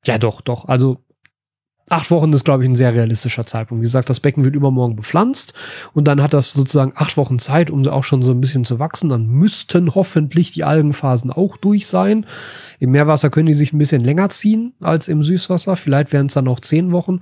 Ja, 0.05 0.19
doch, 0.19 0.43
doch. 0.43 0.67
Also 0.67 0.99
acht 1.91 2.11
Wochen 2.11 2.33
ist, 2.33 2.45
glaube 2.45 2.63
ich, 2.63 2.69
ein 2.69 2.75
sehr 2.75 2.95
realistischer 2.95 3.45
Zeitpunkt. 3.45 3.83
Wie 3.83 3.87
gesagt, 3.87 4.09
das 4.09 4.21
Becken 4.21 4.45
wird 4.45 4.55
übermorgen 4.55 4.97
bepflanzt 4.97 5.53
und 5.93 6.09
dann 6.09 6.23
hat 6.23 6.33
das 6.33 6.53
sozusagen 6.53 6.93
acht 6.97 7.17
Wochen 7.17 7.39
Zeit, 7.39 7.71
um 7.71 7.87
auch 7.87 8.05
schon 8.05 8.23
so 8.23 8.33
ein 8.33 8.41
bisschen 8.41 8.65
zu 8.65 8.79
wachsen. 8.79 9.11
Dann 9.11 9.27
müssten 9.27 9.95
hoffentlich 9.95 10.53
die 10.53 10.65
Algenphasen 10.65 11.31
auch 11.31 11.57
durch 11.57 11.87
sein. 11.87 12.25
Im 12.79 12.93
Meerwasser 12.93 13.31
können 13.31 13.47
die 13.47 13.55
sich 13.55 13.73
ein 13.73 13.79
bisschen 13.79 14.03
länger 14.03 14.31
ziehen 14.31 14.73
als 14.81 15.09
im 15.09 15.23
Süßwasser. 15.23 15.77
Vielleicht 15.77 16.13
wären 16.13 16.27
es 16.27 16.35
dann 16.35 16.49
auch 16.49 16.61
zehn 16.61 16.93
Wochen. 16.93 17.21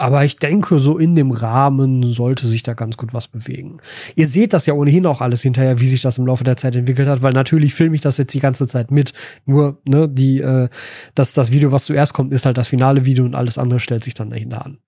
Aber 0.00 0.24
ich 0.24 0.36
denke, 0.36 0.78
so 0.78 0.96
in 0.96 1.16
dem 1.16 1.32
Rahmen 1.32 2.04
sollte 2.04 2.46
sich 2.46 2.62
da 2.62 2.74
ganz 2.74 2.96
gut 2.96 3.12
was 3.12 3.26
bewegen. 3.26 3.78
Ihr 4.14 4.28
seht 4.28 4.52
das 4.52 4.64
ja 4.66 4.74
ohnehin 4.74 5.06
auch 5.06 5.20
alles 5.20 5.42
hinterher, 5.42 5.80
wie 5.80 5.88
sich 5.88 6.02
das 6.02 6.18
im 6.18 6.26
Laufe 6.26 6.44
der 6.44 6.56
Zeit 6.56 6.76
entwickelt 6.76 7.08
hat, 7.08 7.22
weil 7.22 7.32
natürlich 7.32 7.74
filme 7.74 7.96
ich 7.96 8.00
das 8.00 8.16
jetzt 8.16 8.32
die 8.32 8.38
ganze 8.38 8.68
Zeit 8.68 8.92
mit. 8.92 9.12
Nur, 9.44 9.78
ne, 9.84 10.08
die, 10.08 10.38
äh, 10.40 10.68
das, 11.16 11.34
das 11.34 11.50
Video, 11.50 11.72
was 11.72 11.86
zuerst 11.86 12.14
kommt, 12.14 12.32
ist 12.32 12.46
halt 12.46 12.56
das 12.56 12.68
finale 12.68 13.04
Video 13.04 13.24
und 13.24 13.34
alles 13.34 13.58
andere 13.58 13.80
stellt 13.80 13.97
sich 14.04 14.14
dann 14.14 14.30
dahinter 14.30 14.64
an. 14.64 14.78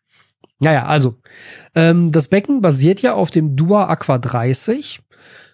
Naja, 0.59 0.87
also, 0.87 1.17
ähm, 1.75 2.12
das 2.12 2.29
Becken 2.29 2.61
basiert 2.61 3.00
ja 3.02 3.14
auf 3.14 3.31
dem 3.31 3.57
Dua 3.57 3.88
Aqua 3.88 4.19
30 4.19 5.00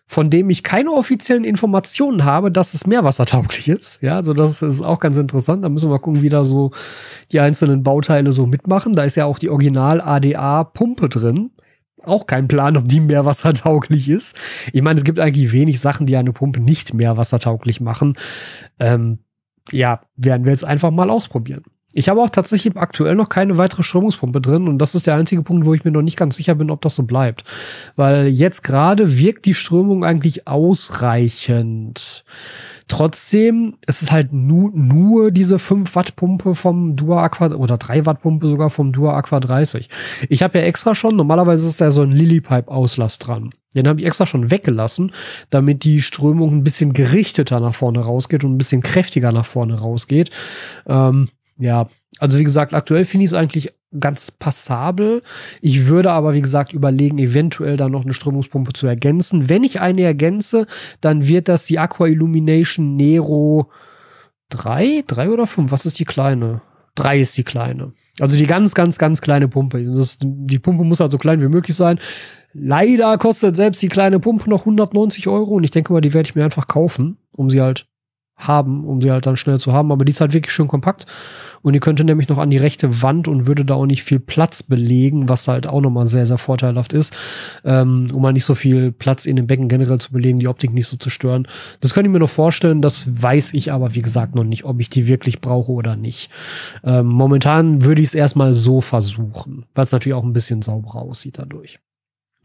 von 0.09 0.31
dem 0.31 0.51
ich 0.51 0.63
keine 0.63 0.93
offiziellen 0.93 1.45
Informationen 1.45 2.25
habe, 2.25 2.53
dass 2.53 2.75
es 2.75 2.87
meerwassertauglich 2.87 3.69
ist. 3.69 4.01
Ja, 4.03 4.15
also 4.15 4.35
das 4.35 4.63
ist 4.63 4.81
auch 4.81 5.01
ganz 5.01 5.19
interessant. 5.19 5.65
Da 5.65 5.69
müssen 5.69 5.89
wir 5.89 5.95
mal 5.95 5.99
gucken, 5.99 6.23
wie 6.23 6.29
da 6.29 6.45
so 6.45 6.71
die 7.33 7.41
einzelnen 7.41 7.83
Bauteile 7.83 8.31
so 8.33 8.47
mitmachen. 8.47 8.95
Da 8.95 9.03
ist 9.03 9.17
ja 9.17 9.25
auch 9.25 9.39
die 9.39 9.51
Original 9.51 10.01
ADA 10.01 10.63
Pumpe 10.63 11.09
drin. 11.09 11.51
Auch 12.05 12.29
kein 12.29 12.47
Plan, 12.47 12.77
ob 12.77 12.89
die 12.89 13.01
meerwassertauglich 13.01 14.09
ist. 14.09 14.37
Ich 14.73 14.81
meine, 14.81 14.99
es 14.99 15.05
gibt 15.05 15.19
eigentlich 15.19 15.51
wenig 15.51 15.81
Sachen, 15.81 16.07
die 16.07 16.17
eine 16.17 16.33
Pumpe 16.33 16.61
nicht 16.61 16.95
meerwassertauglich 16.95 17.81
machen. 17.81 18.17
Ähm, 18.79 19.19
ja, 19.73 20.03
werden 20.15 20.45
wir 20.45 20.53
jetzt 20.53 20.65
einfach 20.65 20.93
mal 20.93 21.11
ausprobieren. 21.11 21.65
Ich 21.97 22.11
habe 22.11 22.21
auch 22.21 22.29
tatsächlich 22.29 22.77
aktuell 22.77 23.15
noch 23.15 23.31
keine 23.31 23.57
weitere 23.57 23.83
Strömungspumpe 23.83 24.43
drin 24.43 24.69
und 24.69 24.77
das 24.77 24.95
ist 24.95 25.07
der 25.07 25.15
einzige 25.15 25.43
Punkt, 25.43 25.65
wo 25.65 25.73
ich 25.73 25.83
mir 25.83 25.93
noch 25.93 26.03
nicht 26.03 26.19
ganz 26.19 26.37
sicher 26.37 26.55
bin, 26.55 26.71
ob 26.71 26.83
das 26.83 26.95
so 26.95 27.05
bleibt. 27.05 27.45
Weil 27.97 28.27
jetzt 28.27 28.63
gerade 28.63 29.17
wirkt 29.17 29.47
die 29.47 29.55
Strömung 29.55 30.05
eigentlich 30.05 30.47
ausreichend. 30.47 32.25
Trotzdem 32.87 33.79
ist 33.87 34.03
es 34.03 34.13
halt 34.13 34.35
nu 34.35 34.71
nur 34.75 35.31
diese 35.31 35.59
5 35.59 35.97
Watt 35.97 36.17
Pumpe 36.17 36.55
vom 36.55 36.97
Dua 36.97 37.25
Aqua 37.25 37.47
oder 37.55 37.79
3 37.79 38.05
Watt 38.05 38.21
Pumpe 38.21 38.47
sogar 38.47 38.69
vom 38.69 38.93
Dua 38.93 39.17
Aqua 39.17 39.41
30. 39.41 39.89
Ich 40.29 40.43
habe 40.43 40.59
ja 40.59 40.67
extra 40.67 40.95
schon, 40.95 41.17
normalerweise 41.17 41.67
ist 41.67 41.81
da 41.81 41.91
so 41.91 42.03
ein 42.03 42.13
Lillypipe 42.13 42.71
Auslass 42.71 43.19
dran. 43.19 43.55
Den 43.75 43.89
habe 43.89 44.01
ich 44.01 44.07
extra 44.07 44.27
schon 44.27 44.51
weggelassen, 44.51 45.13
damit 45.49 45.85
die 45.85 46.03
Strömung 46.03 46.53
ein 46.53 46.63
bisschen 46.63 46.93
gerichteter 46.93 47.59
nach 47.59 47.75
vorne 47.75 48.01
rausgeht 48.01 48.45
und 48.45 48.55
ein 48.55 48.59
bisschen 48.59 48.83
kräftiger 48.83 49.33
nach 49.33 49.47
vorne 49.47 49.81
rausgeht. 49.81 50.31
Ähm, 50.87 51.29
ja, 51.59 51.89
also 52.19 52.39
wie 52.39 52.45
gesagt, 52.45 52.75
aktuell 52.75 53.05
finde 53.05 53.25
ich 53.25 53.31
es 53.31 53.35
eigentlich 53.35 53.73
ganz 53.99 54.31
passabel. 54.31 55.23
Ich 55.61 55.87
würde 55.87 56.13
aber, 56.13 56.35
wie 56.35 56.43
gesagt, 56.43 56.73
überlegen, 56.73 57.19
eventuell 57.19 57.77
da 57.77 57.89
noch 57.89 58.05
eine 58.05 58.15
Strömungspumpe 58.15 58.73
zu 58.73 58.87
ergänzen. 58.87 59.49
Wenn 59.49 59.65
ich 59.65 59.81
eine 59.81 60.03
ergänze, 60.03 60.67
dann 61.01 61.27
wird 61.27 61.49
das 61.49 61.65
die 61.65 61.79
Aqua 61.79 62.07
Illumination 62.07 62.97
Nero 62.97 63.71
3, 64.51 65.05
3 65.07 65.31
oder 65.31 65.47
5? 65.47 65.71
Was 65.71 65.87
ist 65.87 65.99
die 65.99 66.05
kleine? 66.05 66.63
3 66.95 67.21
ist 67.21 67.37
die 67.37 67.45
kleine. 67.45 67.93
Also 68.19 68.39
die 68.39 68.47
ganz, 68.47 68.75
ganz, 68.75 68.99
ganz 68.99 69.21
kleine 69.21 69.49
Pumpe. 69.49 69.85
Das, 69.85 70.19
die 70.21 70.59
Pumpe 70.59 70.85
muss 70.85 71.01
halt 71.01 71.13
so 71.13 71.19
klein 71.19 71.41
wie 71.43 71.49
möglich 71.49 71.77
sein. 71.77 71.99
Leider 72.55 73.19
kostet 73.19 73.57
selbst 73.57 73.83
die 73.83 73.89
kleine 73.89 74.19
Pumpe 74.19 74.49
noch 74.49 74.61
190 74.61 75.29
Euro 75.29 75.57
und 75.57 75.65
ich 75.65 75.71
denke 75.71 75.93
mal, 75.93 76.01
die 76.01 76.15
werde 76.15 76.29
ich 76.29 76.35
mir 76.35 76.45
einfach 76.45 76.69
kaufen, 76.69 77.19
um 77.33 77.51
sie 77.51 77.61
halt 77.61 77.87
haben, 78.37 78.85
um 78.85 79.01
sie 79.01 79.11
halt 79.11 79.27
dann 79.27 79.37
schnell 79.37 79.59
zu 79.59 79.73
haben. 79.73 79.91
Aber 79.93 80.05
die 80.05 80.13
ist 80.13 80.21
halt 80.21 80.35
wirklich 80.35 80.53
schön 80.53 80.69
kompakt. 80.69 81.07
Und 81.63 81.73
die 81.73 81.81
könnte 81.81 82.05
nämlich 82.05 82.29
noch 82.29 82.39
an 82.39 82.51
die 82.51 82.59
rechte 82.59 83.03
Wand 83.03 83.27
und 83.27 83.47
würde 83.47 83.65
da 83.65 83.75
auch 83.75 83.87
nicht 83.87 84.05
viel 84.05 84.21
Platz 84.21 84.63
belegen, 84.63 85.29
was 85.29 85.49
halt 85.49 85.67
auch 85.67 85.81
nochmal 85.81 86.07
sehr, 86.07 86.25
sehr 86.25 86.39
vorteilhaft 86.39 86.93
ist, 86.93 87.17
ähm, 87.65 88.07
um 88.13 88.23
mal 88.23 88.33
nicht 88.33 88.45
so 88.45 88.55
viel 88.55 88.93
Platz 88.93 89.27
in 89.27 89.35
dem 89.35 89.49
Becken 89.49 89.69
generell 89.69 89.99
zu 89.99 90.13
belegen, 90.13 90.39
die 90.39 90.49
Optik 90.49 90.73
nicht 90.73 90.87
so 90.87 90.97
zu 90.97 91.11
stören. 91.11 91.49
Das 91.81 91.93
könnte 91.93 92.09
ich 92.09 92.13
mir 92.13 92.21
noch 92.21 92.29
vorstellen, 92.29 92.83
das 92.83 93.21
weiß 93.21 93.55
ich 93.55 93.73
aber, 93.73 93.95
wie 93.97 94.03
gesagt, 94.03 94.35
noch 94.37 94.45
nicht, 94.45 94.65
ob 94.65 94.81
ich 94.81 94.91
die 94.91 95.09
wirklich 95.09 95.41
brauche 95.41 95.73
oder 95.73 95.97
nicht. 95.97 96.31
Ähm, 96.85 97.07
momentan 97.07 97.85
würde 97.85 98.01
ich 98.01 98.09
es 98.09 98.15
erstmal 98.15 98.55
so 98.55 98.81
versuchen, 98.81 99.65
weil 99.75 99.85
es 99.85 99.93
natürlich 99.93 100.15
auch 100.15 100.25
ein 100.25 100.33
bisschen 100.33 100.63
sauberer 100.63 101.03
aussieht 101.03 101.39
dadurch. 101.39 101.81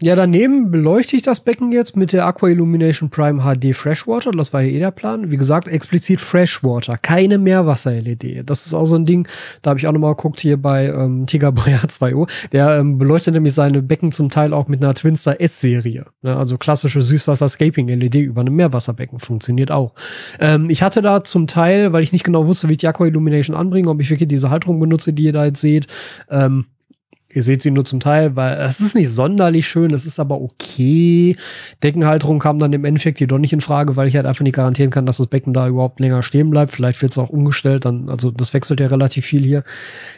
Ja, 0.03 0.15
daneben 0.15 0.71
beleuchte 0.71 1.15
ich 1.15 1.21
das 1.21 1.41
Becken 1.41 1.71
jetzt 1.71 1.95
mit 1.95 2.11
der 2.11 2.25
Aqua 2.25 2.49
Illumination 2.49 3.11
Prime 3.11 3.43
HD 3.43 3.75
Freshwater. 3.75 4.31
Das 4.31 4.51
war 4.51 4.61
ja 4.61 4.69
eh 4.69 4.79
der 4.79 4.89
Plan. 4.89 5.29
Wie 5.29 5.37
gesagt, 5.37 5.67
explizit 5.67 6.19
Freshwater, 6.19 6.97
keine 6.97 7.37
Meerwasser-LED. 7.37 8.49
Das 8.49 8.65
ist 8.65 8.73
auch 8.73 8.85
so 8.85 8.95
ein 8.95 9.05
Ding, 9.05 9.27
da 9.61 9.69
habe 9.69 9.79
ich 9.79 9.85
auch 9.85 9.91
nochmal 9.91 10.15
geguckt 10.15 10.39
hier 10.39 10.57
bei 10.59 10.87
ähm, 10.87 11.27
Tigerboy 11.27 11.75
H2O. 11.75 12.27
Der 12.51 12.79
ähm, 12.79 12.97
beleuchtet 12.97 13.35
nämlich 13.35 13.53
seine 13.53 13.83
Becken 13.83 14.11
zum 14.11 14.31
Teil 14.31 14.55
auch 14.55 14.67
mit 14.67 14.83
einer 14.83 14.95
Twinstar 14.95 15.39
S-Serie. 15.39 16.07
Ne? 16.23 16.35
Also 16.35 16.57
klassische 16.57 17.03
Süßwasser-Scaping-LED 17.03 18.15
über 18.15 18.41
einem 18.41 18.55
Meerwasserbecken. 18.55 19.19
Funktioniert 19.19 19.69
auch. 19.69 19.93
Ähm, 20.39 20.71
ich 20.71 20.81
hatte 20.81 21.03
da 21.03 21.23
zum 21.23 21.45
Teil, 21.45 21.93
weil 21.93 22.01
ich 22.01 22.11
nicht 22.11 22.23
genau 22.23 22.47
wusste, 22.47 22.69
wie 22.69 22.73
ich 22.73 22.79
die 22.79 22.87
Aqua 22.87 23.05
Illumination 23.05 23.55
anbringe, 23.55 23.87
ob 23.87 24.01
ich 24.01 24.09
wirklich 24.09 24.29
diese 24.29 24.49
Halterung 24.49 24.79
benutze, 24.79 25.13
die 25.13 25.25
ihr 25.25 25.33
da 25.33 25.45
jetzt 25.45 25.61
seht, 25.61 25.85
ähm, 26.31 26.65
Ihr 27.33 27.43
seht 27.43 27.61
sie 27.61 27.71
nur 27.71 27.85
zum 27.85 27.99
Teil, 27.99 28.35
weil 28.35 28.57
es 28.59 28.79
ist 28.79 28.95
nicht 28.95 29.09
sonderlich 29.09 29.67
schön, 29.67 29.93
es 29.93 30.05
ist 30.05 30.19
aber 30.19 30.41
okay. 30.41 31.35
Deckenhalterung 31.83 32.39
kam 32.39 32.59
dann 32.59 32.73
im 32.73 32.85
Endeffekt 32.85 33.19
jedoch 33.19 33.37
nicht 33.37 33.53
in 33.53 33.61
Frage, 33.61 33.95
weil 33.95 34.07
ich 34.07 34.15
halt 34.15 34.25
einfach 34.25 34.43
nicht 34.43 34.55
garantieren 34.55 34.91
kann, 34.91 35.05
dass 35.05 35.17
das 35.17 35.27
Becken 35.27 35.53
da 35.53 35.67
überhaupt 35.67 35.99
länger 35.99 36.23
stehen 36.23 36.49
bleibt. 36.49 36.71
Vielleicht 36.71 37.01
wird 37.01 37.11
es 37.11 37.17
auch 37.17 37.29
umgestellt, 37.29 37.85
dann, 37.85 38.09
also 38.09 38.31
das 38.31 38.53
wechselt 38.53 38.79
ja 38.79 38.87
relativ 38.87 39.25
viel 39.25 39.43
hier. 39.43 39.63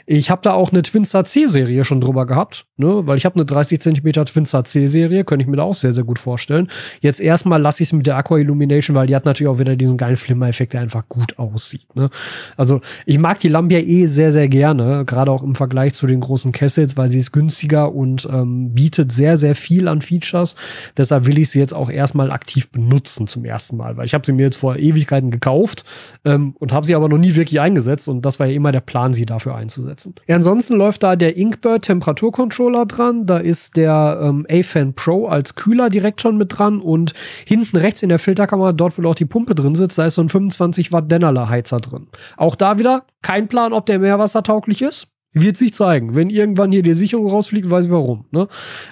Ich 0.05 0.29
habe 0.29 0.41
da 0.41 0.53
auch 0.53 0.71
eine 0.71 0.81
Twinstar 0.81 1.25
C-Serie 1.25 1.83
schon 1.83 2.01
drüber 2.01 2.25
gehabt, 2.25 2.65
ne? 2.77 3.01
weil 3.05 3.17
ich 3.17 3.25
habe 3.25 3.35
eine 3.35 3.45
30 3.45 3.79
cm 3.79 4.25
Twinstar 4.25 4.63
C-Serie, 4.63 5.23
könnte 5.23 5.43
ich 5.43 5.49
mir 5.49 5.57
da 5.57 5.63
auch 5.63 5.73
sehr, 5.73 5.91
sehr 5.91 6.03
gut 6.03 6.19
vorstellen. 6.19 6.67
Jetzt 7.01 7.19
erstmal 7.19 7.61
lasse 7.61 7.83
ich 7.83 7.89
es 7.89 7.93
mit 7.93 8.07
der 8.07 8.17
Aqua 8.17 8.37
Illumination, 8.37 8.95
weil 8.95 9.07
die 9.07 9.15
hat 9.15 9.25
natürlich 9.25 9.49
auch 9.49 9.59
wieder 9.59 9.75
diesen 9.75 9.97
geilen 9.97 10.17
Flimmer-Effekt, 10.17 10.73
der 10.73 10.81
einfach 10.81 11.07
gut 11.07 11.37
aussieht. 11.37 11.95
Ne? 11.95 12.09
Also 12.57 12.81
ich 13.05 13.19
mag 13.19 13.39
die 13.39 13.49
Lampe 13.49 13.75
ja 13.75 13.79
eh 13.79 14.05
sehr, 14.05 14.31
sehr 14.31 14.47
gerne, 14.47 15.05
gerade 15.05 15.31
auch 15.31 15.43
im 15.43 15.55
Vergleich 15.55 15.93
zu 15.93 16.07
den 16.07 16.19
großen 16.19 16.51
Kessels, 16.51 16.97
weil 16.97 17.02
weil 17.03 17.09
sie 17.09 17.19
ist 17.19 17.33
günstiger 17.33 17.93
und 17.93 18.25
ähm, 18.31 18.73
bietet 18.73 19.11
sehr, 19.11 19.35
sehr 19.35 19.55
viel 19.55 19.89
an 19.89 20.01
Features. 20.01 20.55
Deshalb 20.95 21.25
will 21.25 21.37
ich 21.37 21.49
sie 21.49 21.59
jetzt 21.59 21.73
auch 21.73 21.89
erstmal 21.89 22.31
aktiv 22.31 22.69
benutzen 22.69 23.27
zum 23.27 23.43
ersten 23.43 23.75
Mal, 23.75 23.97
weil 23.97 24.05
ich 24.05 24.13
habe 24.13 24.25
sie 24.25 24.31
mir 24.31 24.43
jetzt 24.43 24.55
vor 24.55 24.77
Ewigkeiten 24.77 25.29
gekauft 25.29 25.83
ähm, 26.23 26.55
und 26.59 26.71
habe 26.71 26.85
sie 26.85 26.95
aber 26.95 27.09
noch 27.09 27.17
nie 27.17 27.35
wirklich 27.35 27.59
eingesetzt 27.59 28.07
und 28.07 28.21
das 28.21 28.39
war 28.39 28.47
ja 28.47 28.53
immer 28.53 28.71
der 28.71 28.79
Plan, 28.79 29.13
sie 29.13 29.25
dafür 29.25 29.55
einzusetzen. 29.55 30.15
Ja, 30.27 30.37
ansonsten 30.37 30.75
läuft 30.75 31.03
da 31.03 31.17
der 31.17 31.35
Inkbird 31.35 31.83
Temperaturcontroller 31.83 32.85
dran, 32.85 33.25
da 33.25 33.37
ist 33.37 33.75
der 33.75 34.21
ähm, 34.23 34.47
A-Fan 34.49 34.93
Pro 34.93 35.27
als 35.27 35.55
Kühler 35.55 35.89
direkt 35.89 36.21
schon 36.21 36.37
mit 36.37 36.57
dran 36.57 36.79
und 36.79 37.11
hinten 37.45 37.75
rechts 37.75 38.01
in 38.01 38.07
der 38.07 38.19
Filterkammer, 38.19 38.71
dort 38.71 38.97
wo 38.97 39.05
auch 39.09 39.15
die 39.15 39.25
Pumpe 39.25 39.55
drin 39.55 39.75
sitzt, 39.75 39.97
da 39.97 40.05
ist 40.05 40.13
so 40.13 40.21
ein 40.21 40.29
25 40.29 40.93
Watt 40.93 41.11
Dennerler 41.11 41.49
Heizer 41.49 41.81
drin. 41.81 42.07
Auch 42.37 42.55
da 42.55 42.79
wieder 42.79 43.03
kein 43.21 43.49
Plan, 43.49 43.73
ob 43.73 43.87
der 43.87 43.99
meerwassertauglich 43.99 44.81
ist. 44.81 45.09
Wird 45.33 45.57
sich 45.57 45.73
zeigen. 45.73 46.15
Wenn 46.15 46.29
irgendwann 46.29 46.71
hier 46.71 46.83
die 46.83 46.93
Sicherung 46.93 47.27
rausfliegt, 47.27 47.69
weiß 47.69 47.85
ich 47.85 47.91
warum. 47.91 48.25
Ne? 48.31 48.47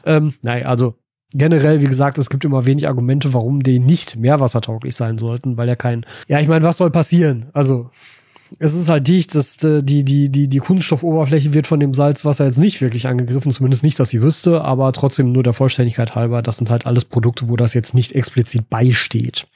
Ähm, 0.05 0.33
naja, 0.41 0.65
also 0.65 0.95
generell, 1.33 1.81
wie 1.81 1.87
gesagt, 1.87 2.17
es 2.17 2.29
gibt 2.29 2.43
immer 2.45 2.65
wenig 2.65 2.87
Argumente, 2.87 3.33
warum 3.33 3.63
die 3.63 3.79
nicht 3.79 4.17
meerwassertauglich 4.17 4.95
sein 4.95 5.17
sollten, 5.17 5.57
weil 5.57 5.67
ja 5.67 5.75
kein. 5.75 6.05
Ja, 6.27 6.39
ich 6.39 6.47
meine, 6.47 6.65
was 6.65 6.77
soll 6.77 6.91
passieren? 6.91 7.47
Also, 7.53 7.89
es 8.59 8.75
ist 8.75 8.89
halt 8.89 9.07
dicht, 9.07 9.33
dass 9.33 9.63
äh, 9.63 9.81
die, 9.81 10.03
die, 10.03 10.29
die, 10.29 10.47
die 10.47 10.57
Kunststoffoberfläche 10.57 11.53
wird 11.53 11.67
von 11.67 11.79
dem 11.79 11.93
Salzwasser 11.93 12.45
jetzt 12.45 12.59
nicht 12.59 12.81
wirklich 12.81 13.07
angegriffen, 13.07 13.51
zumindest 13.51 13.83
nicht, 13.83 13.99
dass 13.99 14.13
ich 14.13 14.21
wüsste, 14.21 14.61
aber 14.61 14.91
trotzdem 14.91 15.31
nur 15.31 15.43
der 15.43 15.53
Vollständigkeit 15.53 16.15
halber, 16.15 16.41
das 16.41 16.57
sind 16.57 16.69
halt 16.69 16.85
alles 16.85 17.05
Produkte, 17.05 17.49
wo 17.49 17.55
das 17.55 17.73
jetzt 17.73 17.93
nicht 17.93 18.11
explizit 18.13 18.69
beisteht. 18.69 19.47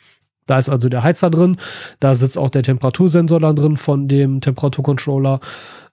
Da 0.48 0.60
ist 0.60 0.70
also 0.70 0.90
der 0.90 1.04
Heizer 1.04 1.30
drin, 1.30 1.58
da 2.00 2.14
sitzt 2.14 2.38
auch 2.38 2.50
der 2.50 2.64
Temperatursensor 2.64 3.40
dann 3.40 3.56
drin 3.56 3.78
von 3.78 4.08
dem 4.08 4.42
Temperaturcontroller. 4.42 5.40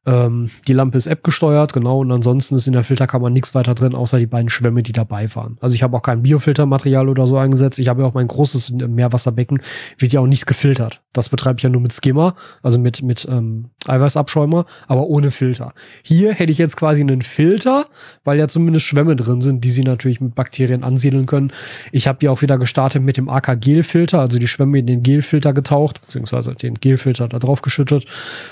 Ähm, 0.04 0.50
die 0.66 0.72
Lampe 0.72 0.98
ist 0.98 1.06
App 1.06 1.22
gesteuert, 1.22 1.72
genau, 1.72 2.00
und 2.00 2.10
ansonsten 2.10 2.56
ist 2.56 2.66
in 2.66 2.72
der 2.72 2.82
Filterkammer 2.82 3.30
nichts 3.30 3.54
weiter 3.54 3.74
drin, 3.74 3.94
außer 3.94 4.18
die 4.18 4.26
beiden 4.26 4.50
Schwämme, 4.50 4.82
die 4.82 4.90
dabei 4.90 5.32
waren. 5.36 5.58
Also 5.60 5.76
ich 5.76 5.84
habe 5.84 5.96
auch 5.96 6.02
kein 6.02 6.22
Biofiltermaterial 6.22 7.08
oder 7.08 7.28
so 7.28 7.36
eingesetzt. 7.36 7.78
Ich 7.78 7.86
habe 7.86 8.02
ja 8.02 8.08
auch 8.08 8.14
mein 8.14 8.26
großes 8.26 8.72
Meerwasserbecken, 8.72 9.62
wird 9.98 10.12
ja 10.12 10.20
auch 10.20 10.26
nicht 10.26 10.46
gefiltert. 10.46 11.02
Das 11.12 11.28
betreibe 11.28 11.58
ich 11.58 11.62
ja 11.62 11.70
nur 11.70 11.80
mit 11.80 11.92
Skimmer, 11.92 12.34
also 12.62 12.80
mit, 12.80 13.02
mit 13.02 13.28
ähm, 13.30 13.66
Eiweißabschäumer, 13.86 14.66
aber 14.88 15.06
ohne 15.06 15.30
Filter. 15.30 15.72
Hier 16.02 16.34
hätte 16.34 16.50
ich 16.50 16.58
jetzt 16.58 16.76
quasi 16.76 17.00
einen 17.00 17.22
Filter, 17.22 17.86
weil 18.24 18.40
ja 18.40 18.48
zumindest 18.48 18.86
Schwämme 18.86 19.14
drin 19.14 19.40
sind, 19.40 19.62
die 19.62 19.70
sie 19.70 19.84
natürlich 19.84 20.20
mit 20.20 20.34
Bakterien 20.34 20.82
ansiedeln 20.82 21.26
können. 21.26 21.52
Ich 21.92 22.08
habe 22.08 22.18
die 22.18 22.28
auch 22.28 22.42
wieder 22.42 22.58
gestartet 22.58 23.02
mit 23.02 23.18
dem 23.18 23.28
AK-Gelfilter, 23.28 24.18
also 24.18 24.40
die 24.40 24.48
Schwämme 24.48 24.80
in 24.80 24.86
den 24.86 25.04
Gelfilter 25.04 25.52
getaucht, 25.52 26.00
beziehungsweise 26.00 26.56
den 26.56 26.74
Gelfilter 26.74 27.28
da 27.28 27.38
drauf 27.38 27.62
geschüttet 27.62 28.06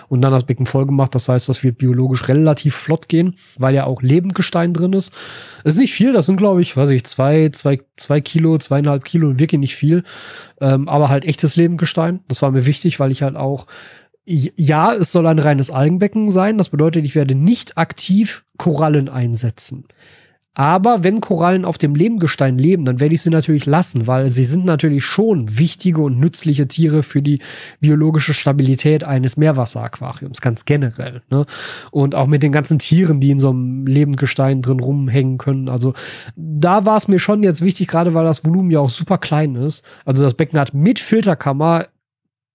und 0.08 0.20
dann 0.20 0.32
das 0.32 0.44
Becken 0.44 0.66
voll 0.66 0.86
gemacht. 0.86 1.12
Das 1.14 1.28
heißt, 1.28 1.39
heißt, 1.40 1.48
das 1.48 1.64
wird 1.64 1.78
biologisch 1.78 2.28
relativ 2.28 2.74
flott 2.74 3.08
gehen, 3.08 3.36
weil 3.56 3.74
ja 3.74 3.84
auch 3.84 4.02
Lebendgestein 4.02 4.74
drin 4.74 4.92
ist. 4.92 5.12
Das 5.64 5.74
ist 5.74 5.80
nicht 5.80 5.94
viel, 5.94 6.12
das 6.12 6.26
sind, 6.26 6.36
glaube 6.36 6.60
ich, 6.60 6.76
weiß 6.76 6.90
ich, 6.90 7.04
zwei, 7.04 7.48
zwei, 7.50 7.78
zwei 7.96 8.20
Kilo, 8.20 8.58
zweieinhalb 8.58 9.04
Kilo, 9.04 9.38
wirklich 9.38 9.60
nicht 9.60 9.76
viel. 9.76 10.04
Ähm, 10.60 10.88
aber 10.88 11.08
halt 11.08 11.24
echtes 11.24 11.56
Lebendgestein. 11.56 12.20
Das 12.28 12.42
war 12.42 12.50
mir 12.50 12.66
wichtig, 12.66 13.00
weil 13.00 13.10
ich 13.10 13.22
halt 13.22 13.36
auch 13.36 13.66
ja, 14.26 14.94
es 14.94 15.10
soll 15.10 15.26
ein 15.26 15.40
reines 15.40 15.70
Algenbecken 15.70 16.30
sein. 16.30 16.56
Das 16.56 16.68
bedeutet, 16.68 17.04
ich 17.04 17.16
werde 17.16 17.34
nicht 17.34 17.78
aktiv 17.78 18.44
Korallen 18.58 19.08
einsetzen. 19.08 19.86
Aber 20.54 21.04
wenn 21.04 21.20
Korallen 21.20 21.64
auf 21.64 21.78
dem 21.78 21.94
Lebengestein 21.94 22.58
leben, 22.58 22.84
dann 22.84 22.98
werde 22.98 23.14
ich 23.14 23.22
sie 23.22 23.30
natürlich 23.30 23.66
lassen, 23.66 24.08
weil 24.08 24.28
sie 24.30 24.44
sind 24.44 24.64
natürlich 24.64 25.04
schon 25.04 25.58
wichtige 25.58 26.00
und 26.00 26.18
nützliche 26.18 26.66
Tiere 26.66 27.04
für 27.04 27.22
die 27.22 27.38
biologische 27.78 28.34
Stabilität 28.34 29.04
eines 29.04 29.36
Meerwasseraquariums, 29.36 30.40
ganz 30.40 30.64
generell. 30.64 31.22
Ne? 31.30 31.46
Und 31.92 32.16
auch 32.16 32.26
mit 32.26 32.42
den 32.42 32.50
ganzen 32.50 32.80
Tieren, 32.80 33.20
die 33.20 33.30
in 33.30 33.38
so 33.38 33.50
einem 33.50 33.86
Lebendgestein 33.86 34.60
drin 34.60 34.80
rumhängen 34.80 35.38
können. 35.38 35.68
Also 35.68 35.94
da 36.34 36.84
war 36.84 36.96
es 36.96 37.06
mir 37.06 37.20
schon 37.20 37.44
jetzt 37.44 37.62
wichtig, 37.62 37.86
gerade 37.86 38.14
weil 38.14 38.24
das 38.24 38.44
Volumen 38.44 38.72
ja 38.72 38.80
auch 38.80 38.90
super 38.90 39.18
klein 39.18 39.54
ist. 39.54 39.84
Also 40.04 40.24
das 40.24 40.34
Becken 40.34 40.58
hat 40.58 40.74
mit 40.74 40.98
Filterkammer 40.98 41.86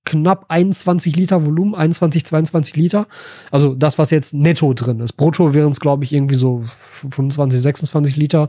knapp 0.06 0.46
21 0.50 1.16
Liter 1.16 1.46
Volumen, 1.46 1.76
21, 1.76 2.26
22 2.26 2.76
Liter. 2.76 3.08
Also 3.52 3.76
das, 3.76 3.98
was 3.98 4.12
jetzt 4.12 4.34
netto 4.34 4.74
drin 4.74 5.00
ist. 5.00 5.14
Brutto 5.14 5.54
wären 5.54 5.72
es, 5.72 5.80
glaube 5.80 6.04
ich, 6.04 6.14
irgendwie 6.14 6.36
so 6.36 6.64
25, 6.66 7.60
26 7.60 8.16
Liter. 8.16 8.48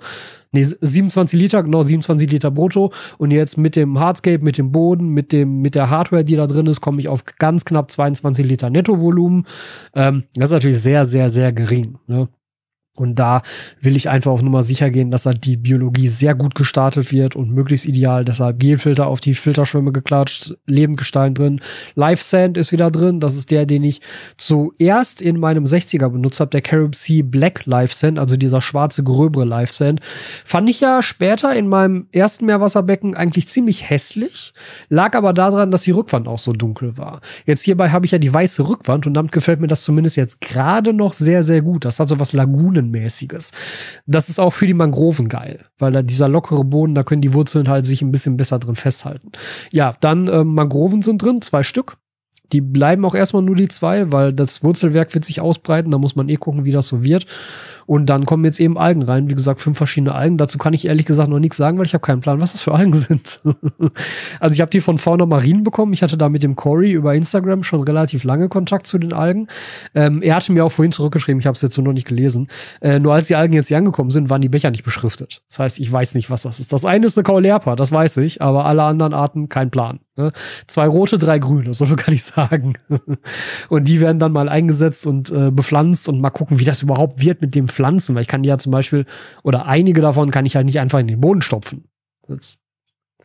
Nee, 0.53 0.65
27 0.65 1.39
Liter, 1.41 1.63
genau 1.63 1.83
27 1.83 2.31
Liter 2.31 2.51
brutto. 2.51 2.93
Und 3.19 3.33
jetzt 3.33 3.59
mit 3.59 3.75
dem 3.75 3.99
Hardscape, 3.99 4.45
mit 4.45 4.59
dem 4.59 4.71
Boden, 4.71 5.09
mit, 5.09 5.33
dem, 5.33 5.61
mit 5.61 5.75
der 5.75 5.91
Hardware, 5.91 6.25
die 6.25 6.37
da 6.37 6.47
drin 6.47 6.67
ist, 6.67 6.81
komme 6.81 7.01
ich 7.01 7.09
auf 7.09 7.25
ganz 7.39 7.65
knapp 7.65 7.91
22 7.91 8.47
Liter 8.47 8.71
Nettovolumen. 8.71 9.47
Ähm, 9.95 10.25
das 10.35 10.51
ist 10.51 10.55
natürlich 10.55 10.81
sehr, 10.81 11.05
sehr, 11.05 11.31
sehr 11.31 11.53
gering. 11.53 11.99
Ne? 12.07 12.29
Und 13.01 13.17
da 13.17 13.43
will 13.81 13.97
ich 13.97 14.09
einfach 14.09 14.33
auf 14.33 14.43
Nummer 14.43 14.63
sicher 14.63 14.91
gehen, 14.91 15.11
dass 15.11 15.27
halt 15.27 15.45
die 15.45 15.57
Biologie 15.57 16.09
sehr 16.09 16.35
gut 16.35 16.55
gestartet 16.55 17.13
wird 17.13 17.37
und 17.37 17.51
möglichst 17.51 17.87
ideal. 17.87 18.25
Deshalb 18.25 18.59
Gelfilter 18.59 19.07
auf 19.07 19.21
die 19.21 19.35
Filterschwämme 19.35 19.93
geklatscht, 19.93 20.55
Lebendgestein 20.67 21.35
drin. 21.35 21.61
Live 21.95 22.23
Sand 22.23 22.57
ist 22.57 22.73
wieder 22.73 22.91
drin. 22.91 23.21
Das 23.21 23.37
ist 23.37 23.51
der, 23.51 23.67
den 23.67 23.85
ich 23.85 24.01
zuerst 24.37 25.23
in 25.23 25.39
meinem 25.39 25.65
60er 25.65 26.09
benutzt 26.09 26.41
habe, 26.41 26.51
der 26.51 26.63
Carib 26.63 26.95
Sea 26.95 27.23
Black 27.25 27.67
Live 27.67 27.93
Sand, 27.93 28.19
also 28.19 28.37
dieser 28.37 28.61
schwarze, 28.61 29.03
gröbere 29.05 29.45
Live 29.45 29.73
Sand. 29.73 30.01
Fand 30.45 30.69
ich 30.69 30.81
ja 30.81 31.03
später 31.03 31.55
in 31.55 31.69
meinem 31.69 32.07
ersten 32.13 32.47
Meerwasserbecken 32.47 33.15
eigentlich 33.15 33.49
ziemlich 33.49 33.89
hässlich. 33.89 34.53
Lag 34.89 35.15
aber 35.15 35.33
daran, 35.33 35.71
dass 35.71 35.83
die 35.83 35.91
Rückwand 35.91 36.29
auch 36.29 36.39
so 36.39 36.53
dunkel 36.53 36.97
war. 36.97 37.21
Jetzt 37.45 37.63
hierbei 37.63 37.91
habe 37.91 38.07
ich 38.07 38.13
ja 38.13 38.19
die 38.19 38.33
weiße 38.33 38.69
Rückwand 38.69 39.07
und 39.07 39.15
damit 39.15 39.33
gefällt 39.33 39.61
mir 39.61 39.67
das 39.67 39.83
zumindest 39.83 40.17
jetzt 40.17 40.41
gerade 40.41 40.93
noch 40.93 41.13
sehr, 41.13 41.43
sehr 41.43 41.63
gut. 41.63 41.85
Das 41.85 42.01
hat 42.01 42.09
so 42.09 42.19
was 42.19 42.33
Lagunen 42.33 42.86
Wurzelmäßiges. 42.87 43.53
Das 44.07 44.29
ist 44.29 44.39
auch 44.39 44.51
für 44.51 44.67
die 44.67 44.75
Mangroven 44.75 45.29
geil, 45.29 45.61
weil 45.79 45.93
da 45.93 46.03
dieser 46.03 46.29
lockere 46.29 46.65
Boden, 46.65 46.95
da 46.95 47.03
können 47.03 47.23
die 47.23 47.35
Wurzeln 47.35 47.69
halt 47.69 47.87
sich 47.87 48.03
ein 48.03 48.13
bisschen 48.13 48.37
besser 48.37 48.59
drin 48.59 48.77
festhalten. 48.77 49.33
Ja, 49.71 49.95
dann 50.01 50.29
äh, 50.29 50.45
Mangroven 50.45 51.03
sind 51.03 51.23
drin, 51.23 51.43
zwei 51.43 51.63
Stück. 51.63 51.97
Die 52.53 52.61
bleiben 52.61 53.05
auch 53.05 53.15
erstmal 53.15 53.43
nur 53.43 53.57
die 53.57 53.69
zwei, 53.69 54.13
weil 54.13 54.33
das 54.33 54.63
Wurzelwerk 54.63 55.13
wird 55.15 55.25
sich 55.25 55.41
ausbreiten. 55.41 55.91
Da 55.91 55.99
muss 55.99 56.15
man 56.15 56.29
eh 56.29 56.37
gucken, 56.37 56.65
wie 56.65 56.73
das 56.73 56.87
so 56.87 57.03
wird. 57.03 57.27
Und 57.87 58.07
dann 58.07 58.27
kommen 58.27 58.45
jetzt 58.45 58.61
eben 58.61 58.77
Algen 58.77 59.03
rein. 59.03 59.31
Wie 59.31 59.35
gesagt, 59.35 59.61
fünf 59.61 59.79
verschiedene 59.79 60.15
Algen. 60.15 60.37
Dazu 60.37 60.59
kann 60.59 60.75
ich 60.75 60.87
ehrlich 60.87 61.07
gesagt 61.07 61.31
noch 61.31 61.39
nichts 61.39 61.57
sagen, 61.57 61.79
weil 61.79 61.87
ich 61.87 61.95
habe 61.95 62.03
keinen 62.03 62.21
Plan, 62.21 62.41
was 62.41 62.53
das 62.53 62.63
für 62.63 62.75
Algen 62.75 62.93
sind. 62.95 63.41
also 64.41 64.55
ich 64.55 64.61
habe 64.61 64.71
die 64.71 64.81
von 64.81 64.99
Fauna 64.99 65.27
Marine 65.27 65.63
bekommen. 65.63 65.93
Ich 65.93 66.03
hatte 66.03 66.19
da 66.19 66.29
mit 66.29 66.43
dem 66.43 66.57
Corey 66.57 66.93
über 66.93 67.15
Instagram 67.15 67.63
schon 67.63 67.83
relativ 67.83 68.25
lange 68.25 68.49
Kontakt 68.49 68.87
zu 68.87 68.99
den 68.99 69.13
Algen. 69.13 69.47
Ähm, 69.95 70.21
er 70.23 70.35
hatte 70.37 70.53
mir 70.53 70.65
auch 70.65 70.73
vorhin 70.73 70.93
zurückgeschrieben, 70.93 71.41
ich 71.41 71.47
habe 71.47 71.55
es 71.55 71.63
jetzt 71.63 71.75
so 71.75 71.83
noch 71.83 71.93
nicht 71.93 72.07
gelesen. 72.07 72.49
Äh, 72.81 72.99
nur 72.99 73.15
als 73.15 73.29
die 73.29 73.37
Algen 73.37 73.55
jetzt 73.55 73.69
hier 73.69 73.79
angekommen 73.79 74.11
sind, 74.11 74.31
waren 74.31 74.43
die 74.43 74.49
Becher 74.49 74.71
nicht 74.71 74.85
beschriftet. 74.85 75.43
Das 75.49 75.59
heißt, 75.61 75.79
ich 75.79 75.91
weiß 75.91 76.15
nicht, 76.15 76.31
was 76.31 76.43
das 76.43 76.61
ist. 76.61 76.73
Das 76.73 76.85
eine 76.85 77.07
ist 77.07 77.17
eine 77.17 77.25
Kaulerpa, 77.25 77.77
das 77.77 77.93
weiß 77.93 78.19
ich, 78.19 78.43
aber 78.43 78.67
alle 78.67 78.83
anderen 78.83 79.15
Arten 79.15 79.49
kein 79.49 79.71
Plan. 79.71 80.01
Ne? 80.17 80.33
Zwei 80.67 80.87
rote, 80.87 81.19
drei 81.19 81.39
grüne, 81.39 81.75
so 81.75 81.85
viel 81.87 81.97
kann 81.97 82.15
ich 82.15 82.25
sagen. 82.25 82.75
und 83.69 83.87
die 83.87 84.01
werden 84.01 84.19
dann 84.19 84.33
mal 84.33 84.49
eingesetzt 84.49 85.07
und 85.07 85.31
äh, 85.31 85.51
bepflanzt 85.51 86.09
und 86.09 86.21
mal 86.21 86.31
gucken, 86.31 86.59
wie 86.59 86.65
das 86.65 86.83
überhaupt 86.83 87.21
wird 87.21 87.43
mit 87.43 87.55
dem 87.55 87.69
Pflanzen, 87.77 88.15
weil 88.15 88.23
ich 88.23 88.29
kann 88.29 88.43
die 88.43 88.49
ja 88.49 88.59
zum 88.59 88.73
Beispiel, 88.73 89.05
oder 89.43 89.67
einige 89.67 90.01
davon 90.01 90.31
kann 90.31 90.47
ich 90.47 90.57
halt 90.57 90.67
nicht 90.67 90.81
einfach 90.81 90.99
in 90.99 91.09
den 91.09 91.21
Boden 91.21 91.43
stopfen. 91.43 91.85
Das 92.27 92.59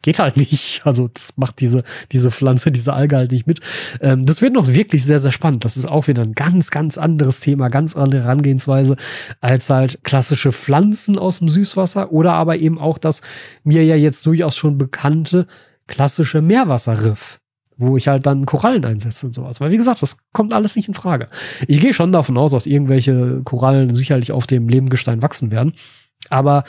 geht 0.01 0.19
halt 0.19 0.37
nicht. 0.51 0.81
Also 0.83 1.07
das 1.07 1.33
macht 1.37 1.59
diese, 1.59 1.83
diese 2.11 2.31
Pflanze, 2.31 2.71
diese 2.71 2.93
Alge 2.93 3.15
halt 3.15 3.31
nicht 3.31 3.47
mit. 3.47 3.59
Ähm, 4.01 4.25
das 4.25 4.41
wird 4.41 4.53
noch 4.53 4.67
wirklich 4.67 5.05
sehr, 5.05 5.19
sehr 5.19 5.31
spannend. 5.31 5.65
Das 5.65 5.77
ist 5.77 5.85
auch 5.85 6.07
wieder 6.07 6.21
ein 6.21 6.33
ganz, 6.33 6.69
ganz 6.69 6.97
anderes 6.97 7.39
Thema, 7.39 7.69
ganz 7.69 7.95
andere 7.95 8.23
Herangehensweise 8.23 8.95
als 9.39 9.69
halt 9.69 10.03
klassische 10.03 10.51
Pflanzen 10.51 11.17
aus 11.17 11.39
dem 11.39 11.49
Süßwasser 11.49 12.11
oder 12.11 12.33
aber 12.33 12.57
eben 12.57 12.77
auch 12.77 12.97
das 12.97 13.21
mir 13.63 13.83
ja 13.83 13.95
jetzt 13.95 14.25
durchaus 14.25 14.55
schon 14.55 14.77
bekannte 14.77 15.47
klassische 15.87 16.41
Meerwasserriff 16.41 17.40
wo 17.81 17.97
ich 17.97 18.07
halt 18.07 18.25
dann 18.25 18.45
Korallen 18.45 18.85
einsetze 18.85 19.25
und 19.25 19.33
sowas. 19.33 19.59
Weil 19.59 19.71
wie 19.71 19.77
gesagt, 19.77 20.01
das 20.01 20.17
kommt 20.31 20.53
alles 20.53 20.75
nicht 20.75 20.87
in 20.87 20.93
Frage. 20.93 21.27
Ich 21.67 21.79
gehe 21.79 21.93
schon 21.93 22.11
davon 22.11 22.37
aus, 22.37 22.51
dass 22.51 22.65
irgendwelche 22.65 23.41
Korallen 23.43 23.93
sicherlich 23.95 24.31
auf 24.31 24.47
dem 24.47 24.69
Lebengestein 24.69 25.21
wachsen 25.21 25.51
werden. 25.51 25.73
Aber 26.29 26.63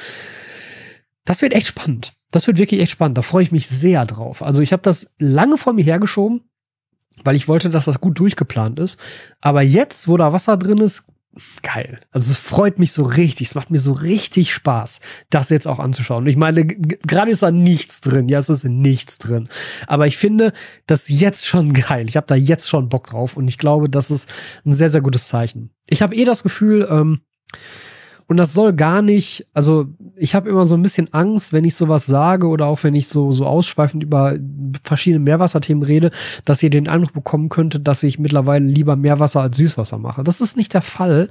das 1.24 1.42
wird 1.42 1.52
echt 1.52 1.66
spannend. 1.66 2.14
Das 2.30 2.46
wird 2.46 2.58
wirklich 2.58 2.80
echt 2.80 2.92
spannend. 2.92 3.18
Da 3.18 3.22
freue 3.22 3.42
ich 3.42 3.52
mich 3.52 3.68
sehr 3.68 4.04
drauf. 4.06 4.42
Also 4.42 4.62
ich 4.62 4.72
habe 4.72 4.82
das 4.82 5.14
lange 5.18 5.58
vor 5.58 5.72
mir 5.72 5.84
hergeschoben, 5.84 6.42
weil 7.22 7.36
ich 7.36 7.46
wollte, 7.46 7.70
dass 7.70 7.84
das 7.84 8.00
gut 8.00 8.18
durchgeplant 8.18 8.78
ist. 8.78 8.98
Aber 9.40 9.62
jetzt, 9.62 10.08
wo 10.08 10.16
da 10.16 10.32
Wasser 10.32 10.56
drin 10.56 10.78
ist, 10.78 11.06
geil. 11.62 12.00
Also 12.10 12.32
es 12.32 12.38
freut 12.38 12.78
mich 12.78 12.92
so 12.92 13.04
richtig. 13.04 13.48
Es 13.48 13.54
macht 13.54 13.70
mir 13.70 13.78
so 13.78 13.92
richtig 13.92 14.52
Spaß, 14.52 15.00
das 15.30 15.50
jetzt 15.50 15.66
auch 15.66 15.78
anzuschauen. 15.78 16.26
Ich 16.26 16.36
meine, 16.36 16.66
gerade 16.66 17.30
ist 17.30 17.42
da 17.42 17.50
nichts 17.50 18.00
drin. 18.00 18.28
Ja, 18.28 18.38
es 18.38 18.48
ist 18.48 18.64
nichts 18.64 19.18
drin. 19.18 19.48
Aber 19.86 20.06
ich 20.06 20.16
finde 20.16 20.52
das 20.86 21.08
jetzt 21.08 21.46
schon 21.46 21.72
geil. 21.72 22.08
Ich 22.08 22.16
habe 22.16 22.26
da 22.26 22.34
jetzt 22.34 22.68
schon 22.68 22.88
Bock 22.88 23.08
drauf 23.08 23.36
und 23.36 23.48
ich 23.48 23.58
glaube, 23.58 23.88
das 23.88 24.10
ist 24.10 24.28
ein 24.64 24.72
sehr, 24.72 24.90
sehr 24.90 25.00
gutes 25.00 25.28
Zeichen. 25.28 25.70
Ich 25.88 26.02
habe 26.02 26.14
eh 26.14 26.24
das 26.24 26.42
Gefühl, 26.42 26.86
ähm, 26.90 27.22
und 28.26 28.36
das 28.36 28.52
soll 28.52 28.72
gar 28.72 29.02
nicht, 29.02 29.46
also 29.52 29.86
ich 30.16 30.34
habe 30.34 30.48
immer 30.48 30.64
so 30.64 30.74
ein 30.74 30.82
bisschen 30.82 31.12
Angst, 31.12 31.52
wenn 31.52 31.64
ich 31.64 31.74
sowas 31.74 32.06
sage 32.06 32.46
oder 32.46 32.66
auch 32.66 32.82
wenn 32.82 32.94
ich 32.94 33.08
so, 33.08 33.32
so 33.32 33.46
ausschweifend 33.46 34.02
über 34.02 34.38
verschiedene 34.82 35.22
Meerwasserthemen 35.22 35.82
rede, 35.82 36.10
dass 36.44 36.62
ihr 36.62 36.70
den 36.70 36.88
Eindruck 36.88 37.12
bekommen 37.12 37.48
könntet, 37.48 37.86
dass 37.88 38.02
ich 38.02 38.18
mittlerweile 38.18 38.64
lieber 38.64 38.96
Meerwasser 38.96 39.42
als 39.42 39.56
Süßwasser 39.56 39.98
mache. 39.98 40.24
Das 40.24 40.40
ist 40.40 40.56
nicht 40.56 40.74
der 40.74 40.82
Fall, 40.82 41.28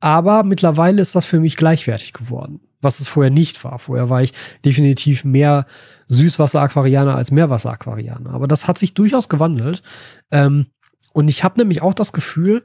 aber 0.00 0.42
mittlerweile 0.42 1.00
ist 1.00 1.14
das 1.14 1.26
für 1.26 1.40
mich 1.40 1.56
gleichwertig 1.56 2.12
geworden, 2.12 2.60
was 2.80 3.00
es 3.00 3.08
vorher 3.08 3.30
nicht 3.30 3.62
war. 3.64 3.78
Vorher 3.78 4.10
war 4.10 4.22
ich 4.22 4.32
definitiv 4.64 5.24
mehr 5.24 5.66
Süßwasser-Aquarianer 6.08 7.14
als 7.14 7.30
Meerwasser-Aquarianer. 7.30 8.30
Aber 8.30 8.48
das 8.48 8.66
hat 8.66 8.78
sich 8.78 8.94
durchaus 8.94 9.28
gewandelt. 9.28 9.82
Ähm, 10.30 10.66
und 11.12 11.28
ich 11.28 11.44
habe 11.44 11.58
nämlich 11.58 11.82
auch 11.82 11.94
das 11.94 12.12
Gefühl, 12.12 12.62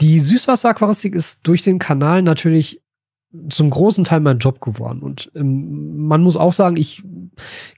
die 0.00 0.20
Süßwasser-Aquaristik 0.20 1.14
ist 1.14 1.46
durch 1.46 1.62
den 1.62 1.78
Kanal 1.78 2.22
natürlich 2.22 2.81
zum 3.48 3.70
großen 3.70 4.04
Teil 4.04 4.20
mein 4.20 4.38
Job 4.38 4.60
geworden. 4.60 5.00
Und 5.00 5.30
ähm, 5.34 6.06
man 6.06 6.22
muss 6.22 6.36
auch 6.36 6.52
sagen, 6.52 6.76
ich 6.76 7.02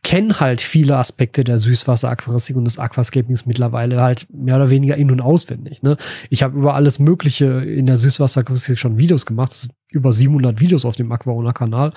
kenne 0.03 0.41
halt 0.41 0.61
viele 0.61 0.97
Aspekte 0.97 1.45
der 1.45 1.59
Süßwasser-Aquaristik 1.59 2.57
und 2.57 2.65
des 2.65 2.79
Aquascapings 2.79 3.47
mittlerweile 3.47 4.03
halt 4.03 4.27
mehr 4.33 4.57
oder 4.57 4.71
weniger 4.71 4.97
in- 4.97 5.11
und 5.11 5.21
auswendig. 5.21 5.83
Ne? 5.83 5.97
Ich 6.29 6.43
habe 6.43 6.59
über 6.59 6.75
alles 6.75 6.99
Mögliche 6.99 7.47
in 7.47 7.87
der 7.87 7.97
Süßwasser-Aquaristik 7.97 8.79
schon 8.79 8.99
Videos 8.99 9.27
gemacht, 9.27 9.69
über 9.91 10.11
700 10.11 10.61
Videos 10.61 10.85
auf 10.85 10.97
dem 10.97 11.13
Aquaona-Kanal. 11.13 11.93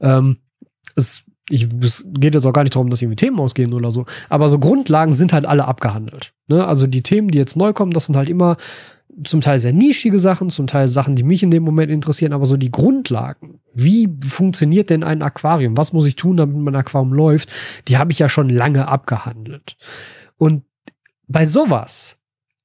Ähm, 0.00 0.38
es 0.94 1.24
es 1.52 2.04
geht 2.06 2.34
jetzt 2.34 2.46
auch 2.46 2.52
gar 2.52 2.62
nicht 2.62 2.76
darum, 2.76 2.90
dass 2.90 3.02
irgendwie 3.02 3.16
Themen 3.16 3.40
ausgehen 3.40 3.72
oder 3.72 3.90
so. 3.90 4.06
Aber 4.28 4.48
so 4.48 4.60
Grundlagen 4.60 5.12
sind 5.12 5.32
halt 5.32 5.46
alle 5.46 5.64
abgehandelt. 5.64 6.32
Ne? 6.46 6.64
Also 6.64 6.86
die 6.86 7.02
Themen, 7.02 7.28
die 7.28 7.38
jetzt 7.38 7.56
neu 7.56 7.72
kommen, 7.72 7.92
das 7.92 8.06
sind 8.06 8.16
halt 8.16 8.28
immer 8.28 8.56
zum 9.24 9.40
Teil 9.40 9.58
sehr 9.58 9.72
nischige 9.72 10.20
Sachen, 10.20 10.50
zum 10.50 10.66
Teil 10.66 10.88
Sachen, 10.88 11.16
die 11.16 11.22
mich 11.22 11.42
in 11.42 11.50
dem 11.50 11.62
Moment 11.62 11.90
interessieren, 11.90 12.32
aber 12.32 12.46
so 12.46 12.56
die 12.56 12.70
Grundlagen. 12.70 13.60
Wie 13.74 14.08
funktioniert 14.22 14.90
denn 14.90 15.04
ein 15.04 15.22
Aquarium? 15.22 15.76
Was 15.76 15.92
muss 15.92 16.06
ich 16.06 16.16
tun, 16.16 16.36
damit 16.36 16.56
mein 16.56 16.76
Aquarium 16.76 17.12
läuft? 17.12 17.50
Die 17.88 17.98
habe 17.98 18.12
ich 18.12 18.18
ja 18.18 18.28
schon 18.28 18.48
lange 18.48 18.88
abgehandelt. 18.88 19.76
Und 20.36 20.64
bei 21.28 21.44
sowas 21.44 22.18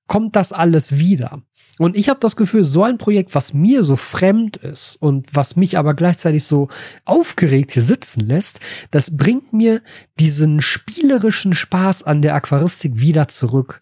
kommt 0.08 0.36
das 0.36 0.54
alles 0.54 0.98
wieder. 0.98 1.42
Und 1.78 1.98
ich 1.98 2.08
habe 2.08 2.20
das 2.20 2.36
Gefühl, 2.36 2.64
so 2.64 2.84
ein 2.84 2.98
Projekt, 2.98 3.36
was 3.36 3.54
mir 3.54 3.84
so 3.84 3.96
fremd 3.96 4.58
ist 4.58 4.96
und 4.96 5.28
was 5.36 5.56
mich 5.56 5.78
aber 5.78 5.94
gleichzeitig 5.94 6.46
so 6.46 6.70
aufgeregt 7.04 7.74
hier 7.74 7.82
sitzen 7.82 8.22
lässt, 8.22 8.60
das 8.92 9.18
bringt 9.18 9.52
mir 9.52 9.82
diesen 10.20 10.62
spielerischen 10.62 11.54
Spaß 11.54 12.04
an 12.04 12.22
der 12.22 12.36
Aquaristik 12.36 13.00
wieder 13.00 13.28
zurück. 13.28 13.82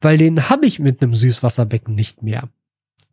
Weil 0.00 0.16
den 0.16 0.48
habe 0.48 0.66
ich 0.66 0.78
mit 0.78 1.02
einem 1.02 1.14
Süßwasserbecken 1.14 1.94
nicht 1.94 2.22
mehr. 2.22 2.48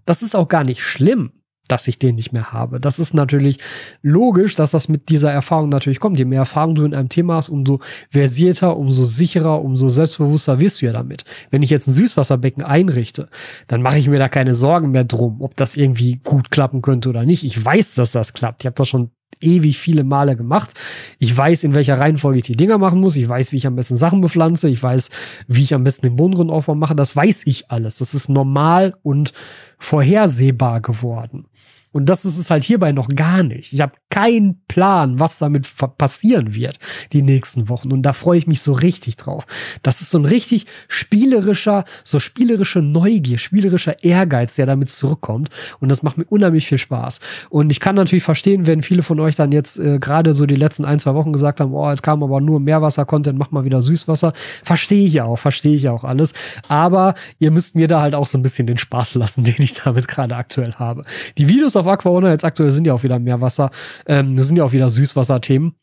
Das 0.05 0.21
ist 0.21 0.35
auch 0.35 0.47
gar 0.47 0.63
nicht 0.63 0.81
schlimm 0.81 1.31
dass 1.71 1.87
ich 1.87 1.97
den 1.97 2.15
nicht 2.15 2.33
mehr 2.33 2.51
habe. 2.51 2.79
Das 2.79 2.99
ist 2.99 3.13
natürlich 3.13 3.57
logisch, 4.01 4.55
dass 4.55 4.71
das 4.71 4.89
mit 4.89 5.09
dieser 5.09 5.31
Erfahrung 5.31 5.69
natürlich 5.69 5.99
kommt. 5.99 6.19
Je 6.19 6.25
mehr 6.25 6.39
Erfahrung 6.39 6.75
du 6.75 6.83
in 6.83 6.93
einem 6.93 7.09
Thema 7.09 7.35
hast, 7.35 7.49
umso 7.49 7.79
versierter, 8.09 8.77
umso 8.77 9.05
sicherer, 9.05 9.63
umso 9.63 9.89
selbstbewusster 9.89 10.59
wirst 10.59 10.81
du 10.81 10.87
ja 10.87 10.93
damit. 10.93 11.23
Wenn 11.49 11.63
ich 11.63 11.69
jetzt 11.69 11.87
ein 11.87 11.93
Süßwasserbecken 11.93 12.63
einrichte, 12.63 13.29
dann 13.67 13.81
mache 13.81 13.97
ich 13.97 14.09
mir 14.09 14.19
da 14.19 14.29
keine 14.29 14.53
Sorgen 14.53 14.91
mehr 14.91 15.05
drum, 15.05 15.41
ob 15.41 15.55
das 15.55 15.77
irgendwie 15.77 16.17
gut 16.17 16.51
klappen 16.51 16.81
könnte 16.81 17.09
oder 17.09 17.25
nicht. 17.25 17.43
Ich 17.43 17.63
weiß, 17.63 17.95
dass 17.95 18.11
das 18.11 18.33
klappt. 18.33 18.63
Ich 18.63 18.65
habe 18.65 18.75
das 18.75 18.89
schon 18.89 19.11
ewig 19.41 19.77
viele 19.77 20.03
Male 20.03 20.35
gemacht. 20.35 20.71
Ich 21.19 21.35
weiß, 21.35 21.63
in 21.63 21.75
welcher 21.75 21.99
Reihenfolge 21.99 22.39
ich 22.39 22.45
die 22.45 22.55
Dinger 22.55 22.77
machen 22.77 22.99
muss. 22.99 23.15
Ich 23.15 23.27
weiß, 23.27 23.51
wie 23.51 23.57
ich 23.57 23.67
am 23.67 23.75
besten 23.75 23.95
Sachen 23.95 24.21
bepflanze. 24.21 24.69
Ich 24.69 24.81
weiß, 24.81 25.09
wie 25.47 25.63
ich 25.63 25.73
am 25.73 25.83
besten 25.83 26.07
den 26.07 26.15
Bodengrundaufbau 26.15 26.75
mache. 26.75 26.95
Das 26.95 27.15
weiß 27.15 27.43
ich 27.45 27.71
alles. 27.71 27.97
Das 27.97 28.13
ist 28.13 28.29
normal 28.29 28.95
und 29.03 29.33
vorhersehbar 29.77 30.81
geworden. 30.81 31.45
Und 31.91 32.07
das 32.07 32.25
ist 32.25 32.37
es 32.37 32.49
halt 32.49 32.63
hierbei 32.63 32.91
noch 32.91 33.09
gar 33.09 33.43
nicht. 33.43 33.73
Ich 33.73 33.81
habe 33.81 33.93
keinen 34.09 34.61
Plan, 34.67 35.19
was 35.19 35.39
damit 35.39 35.67
passieren 35.97 36.53
wird 36.53 36.77
die 37.13 37.21
nächsten 37.21 37.69
Wochen. 37.69 37.91
Und 37.91 38.03
da 38.03 38.13
freue 38.13 38.37
ich 38.37 38.47
mich 38.47 38.61
so 38.61 38.73
richtig 38.73 39.17
drauf. 39.17 39.45
Das 39.83 40.01
ist 40.01 40.11
so 40.11 40.19
ein 40.19 40.25
richtig 40.25 40.65
spielerischer, 40.87 41.85
so 42.03 42.19
spielerische 42.19 42.81
Neugier, 42.81 43.37
spielerischer 43.37 44.03
Ehrgeiz, 44.03 44.55
der 44.55 44.65
damit 44.65 44.89
zurückkommt. 44.89 45.49
Und 45.79 45.89
das 45.89 46.03
macht 46.03 46.17
mir 46.17 46.25
unheimlich 46.25 46.67
viel 46.67 46.77
Spaß. 46.77 47.19
Und 47.49 47.71
ich 47.71 47.79
kann 47.79 47.95
natürlich 47.95 48.23
verstehen, 48.23 48.67
wenn 48.67 48.81
viele 48.81 49.03
von 49.03 49.19
euch 49.19 49.35
dann 49.35 49.51
jetzt 49.51 49.79
äh, 49.79 49.99
gerade 49.99 50.33
so 50.33 50.45
die 50.45 50.55
letzten 50.55 50.85
ein, 50.85 50.99
zwei 50.99 51.13
Wochen 51.15 51.33
gesagt 51.33 51.59
haben, 51.59 51.73
oh, 51.73 51.89
jetzt 51.89 52.03
kam 52.03 52.23
aber 52.23 52.41
nur 52.41 52.59
Meerwasser-Content, 52.59 53.37
mach 53.37 53.51
mal 53.51 53.65
wieder 53.65 53.81
Süßwasser. 53.81 54.33
Verstehe 54.63 55.05
ich 55.05 55.21
auch, 55.21 55.37
verstehe 55.37 55.75
ich 55.75 55.89
auch 55.89 56.03
alles. 56.03 56.33
Aber 56.67 57.15
ihr 57.39 57.51
müsst 57.51 57.75
mir 57.75 57.87
da 57.87 58.01
halt 58.01 58.15
auch 58.15 58.27
so 58.27 58.37
ein 58.37 58.41
bisschen 58.41 58.67
den 58.67 58.77
Spaß 58.77 59.15
lassen, 59.15 59.43
den 59.45 59.55
ich 59.59 59.73
damit 59.73 60.07
gerade 60.07 60.35
aktuell 60.35 60.73
habe. 60.73 61.03
Die 61.37 61.47
Videos 61.47 61.75
auf 61.75 61.80
Aquaona 61.87 62.29
jetzt 62.31 62.45
aktuell 62.45 62.71
sind 62.71 62.85
ja 62.85 62.93
auch 62.93 63.03
wieder 63.03 63.19
Meerwasser, 63.19 63.71
ähm, 64.05 64.37
sind 64.41 64.57
ja 64.57 64.63
auch 64.63 64.73
wieder 64.73 64.89
Süßwasser-Themen. 64.89 65.75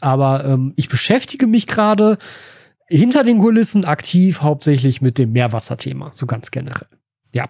Aber 0.00 0.44
ähm, 0.44 0.72
ich 0.76 0.88
beschäftige 0.88 1.46
mich 1.46 1.66
gerade 1.66 2.18
hinter 2.88 3.24
den 3.24 3.38
Kulissen 3.38 3.84
aktiv 3.84 4.42
hauptsächlich 4.42 5.00
mit 5.00 5.18
dem 5.18 5.32
Meerwasserthema, 5.32 6.10
so 6.12 6.26
ganz 6.26 6.50
generell. 6.50 6.88
Ja. 7.32 7.48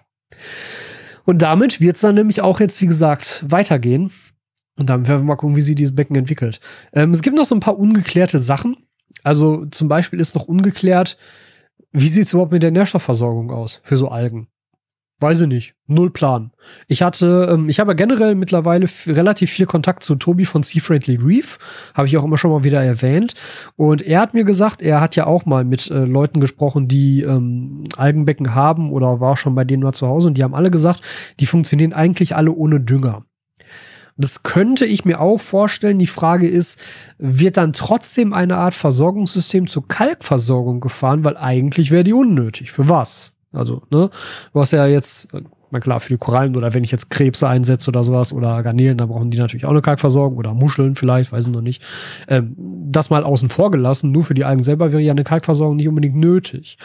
Und 1.25 1.41
damit 1.41 1.81
wird 1.81 1.95
es 1.95 2.01
dann 2.01 2.15
nämlich 2.15 2.41
auch 2.41 2.59
jetzt, 2.59 2.81
wie 2.81 2.87
gesagt, 2.87 3.43
weitergehen. 3.47 4.11
Und 4.77 4.89
dann 4.89 5.07
werden 5.07 5.21
wir 5.21 5.27
mal 5.27 5.35
gucken, 5.35 5.55
wie 5.55 5.61
sich 5.61 5.75
dieses 5.75 5.95
Becken 5.95 6.15
entwickelt. 6.15 6.59
Ähm, 6.93 7.11
es 7.11 7.21
gibt 7.21 7.35
noch 7.35 7.45
so 7.45 7.55
ein 7.55 7.61
paar 7.61 7.77
ungeklärte 7.77 8.39
Sachen. 8.39 8.77
Also 9.23 9.65
zum 9.65 9.87
Beispiel 9.87 10.19
ist 10.19 10.35
noch 10.35 10.47
ungeklärt, 10.47 11.17
wie 11.91 12.09
sieht 12.09 12.25
es 12.25 12.33
überhaupt 12.33 12.51
mit 12.51 12.61
der 12.61 12.71
Nährstoffversorgung 12.71 13.51
aus 13.51 13.81
für 13.83 13.97
so 13.97 14.09
Algen? 14.09 14.47
Weiß 15.21 15.41
ich 15.41 15.47
nicht. 15.47 15.75
Null 15.87 16.11
Plan. 16.11 16.51
Ich 16.87 17.01
hatte, 17.01 17.47
ähm, 17.49 17.69
ich 17.69 17.79
habe 17.79 17.95
generell 17.95 18.35
mittlerweile 18.35 18.85
relativ 19.07 19.49
viel 19.49 19.65
Kontakt 19.65 20.03
zu 20.03 20.15
Tobi 20.15 20.43
von 20.43 20.61
Sea 20.61 20.81
Friendly 20.81 21.15
Reef. 21.15 21.57
Habe 21.93 22.07
ich 22.07 22.17
auch 22.17 22.25
immer 22.25 22.37
schon 22.37 22.51
mal 22.51 22.65
wieder 22.65 22.83
erwähnt. 22.83 23.33
Und 23.77 24.01
er 24.01 24.19
hat 24.19 24.33
mir 24.33 24.43
gesagt, 24.43 24.81
er 24.81 24.99
hat 24.99 25.15
ja 25.15 25.25
auch 25.25 25.45
mal 25.45 25.63
mit 25.63 25.89
äh, 25.89 26.03
Leuten 26.03 26.41
gesprochen, 26.41 26.89
die 26.89 27.21
ähm, 27.21 27.85
Algenbecken 27.95 28.55
haben 28.55 28.91
oder 28.91 29.21
war 29.21 29.37
schon 29.37 29.55
bei 29.55 29.63
denen 29.63 29.83
mal 29.83 29.93
zu 29.93 30.07
Hause. 30.07 30.27
Und 30.27 30.37
die 30.37 30.43
haben 30.43 30.55
alle 30.55 30.69
gesagt, 30.69 31.01
die 31.39 31.45
funktionieren 31.45 31.93
eigentlich 31.93 32.35
alle 32.35 32.51
ohne 32.51 32.81
Dünger. 32.81 33.23
Das 34.17 34.43
könnte 34.43 34.85
ich 34.85 35.05
mir 35.05 35.21
auch 35.21 35.39
vorstellen. 35.39 35.99
Die 35.99 36.07
Frage 36.07 36.47
ist, 36.47 36.79
wird 37.17 37.55
dann 37.55 37.73
trotzdem 37.73 38.33
eine 38.33 38.57
Art 38.57 38.73
Versorgungssystem 38.73 39.67
zur 39.67 39.87
Kalkversorgung 39.87 40.81
gefahren? 40.81 41.23
Weil 41.23 41.37
eigentlich 41.37 41.91
wäre 41.91 42.03
die 42.03 42.13
unnötig. 42.13 42.71
Für 42.71 42.89
was? 42.89 43.34
Also, 43.55 43.83
ne, 43.89 44.09
hast 44.53 44.71
ja 44.71 44.85
jetzt, 44.85 45.27
na 45.71 45.79
klar, 45.79 45.99
für 45.99 46.13
die 46.13 46.17
Korallen 46.17 46.55
oder 46.55 46.73
wenn 46.73 46.83
ich 46.83 46.91
jetzt 46.91 47.09
Krebse 47.09 47.47
einsetze 47.47 47.89
oder 47.89 48.03
sowas 48.03 48.31
oder 48.31 48.63
Garnelen, 48.63 48.97
dann 48.97 49.09
brauchen 49.09 49.29
die 49.29 49.37
natürlich 49.37 49.65
auch 49.65 49.71
eine 49.71 49.81
Kalkversorgung 49.81 50.37
oder 50.37 50.53
Muscheln 50.53 50.95
vielleicht, 50.95 51.31
weiß 51.31 51.47
ich 51.47 51.53
noch 51.53 51.61
nicht. 51.61 51.83
Ähm, 52.27 52.55
das 52.57 53.09
mal 53.09 53.23
außen 53.23 53.49
vor 53.49 53.71
gelassen, 53.71 54.11
nur 54.11 54.23
für 54.23 54.33
die 54.33 54.45
Algen 54.45 54.63
selber 54.63 54.91
wäre 54.91 55.01
ja 55.01 55.11
eine 55.11 55.23
Kalkversorgung 55.23 55.75
nicht 55.75 55.89
unbedingt 55.89 56.15
nötig. 56.15 56.77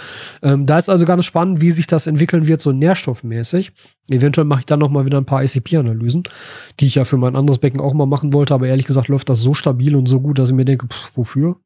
Ähm, 0.42 0.66
da 0.66 0.78
ist 0.78 0.88
also 0.88 1.06
ganz 1.06 1.24
spannend, 1.24 1.60
wie 1.60 1.70
sich 1.70 1.86
das 1.86 2.06
entwickeln 2.06 2.46
wird, 2.46 2.60
so 2.60 2.72
nährstoffmäßig. 2.72 3.72
Eventuell 4.08 4.44
mache 4.44 4.60
ich 4.60 4.66
dann 4.66 4.80
noch 4.80 4.90
mal 4.90 5.04
wieder 5.04 5.18
ein 5.18 5.26
paar 5.26 5.44
ICP-Analysen, 5.44 6.24
die 6.80 6.86
ich 6.86 6.96
ja 6.96 7.04
für 7.04 7.16
mein 7.16 7.36
anderes 7.36 7.58
Becken 7.58 7.80
auch 7.80 7.94
mal 7.94 8.06
machen 8.06 8.32
wollte, 8.32 8.54
aber 8.54 8.66
ehrlich 8.66 8.86
gesagt 8.86 9.08
läuft 9.08 9.28
das 9.28 9.40
so 9.40 9.54
stabil 9.54 9.94
und 9.94 10.06
so 10.06 10.20
gut, 10.20 10.38
dass 10.38 10.50
ich 10.50 10.56
mir 10.56 10.64
denke, 10.64 10.88
pff, 10.88 11.16
wofür? 11.16 11.56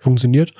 Funktioniert. 0.00 0.52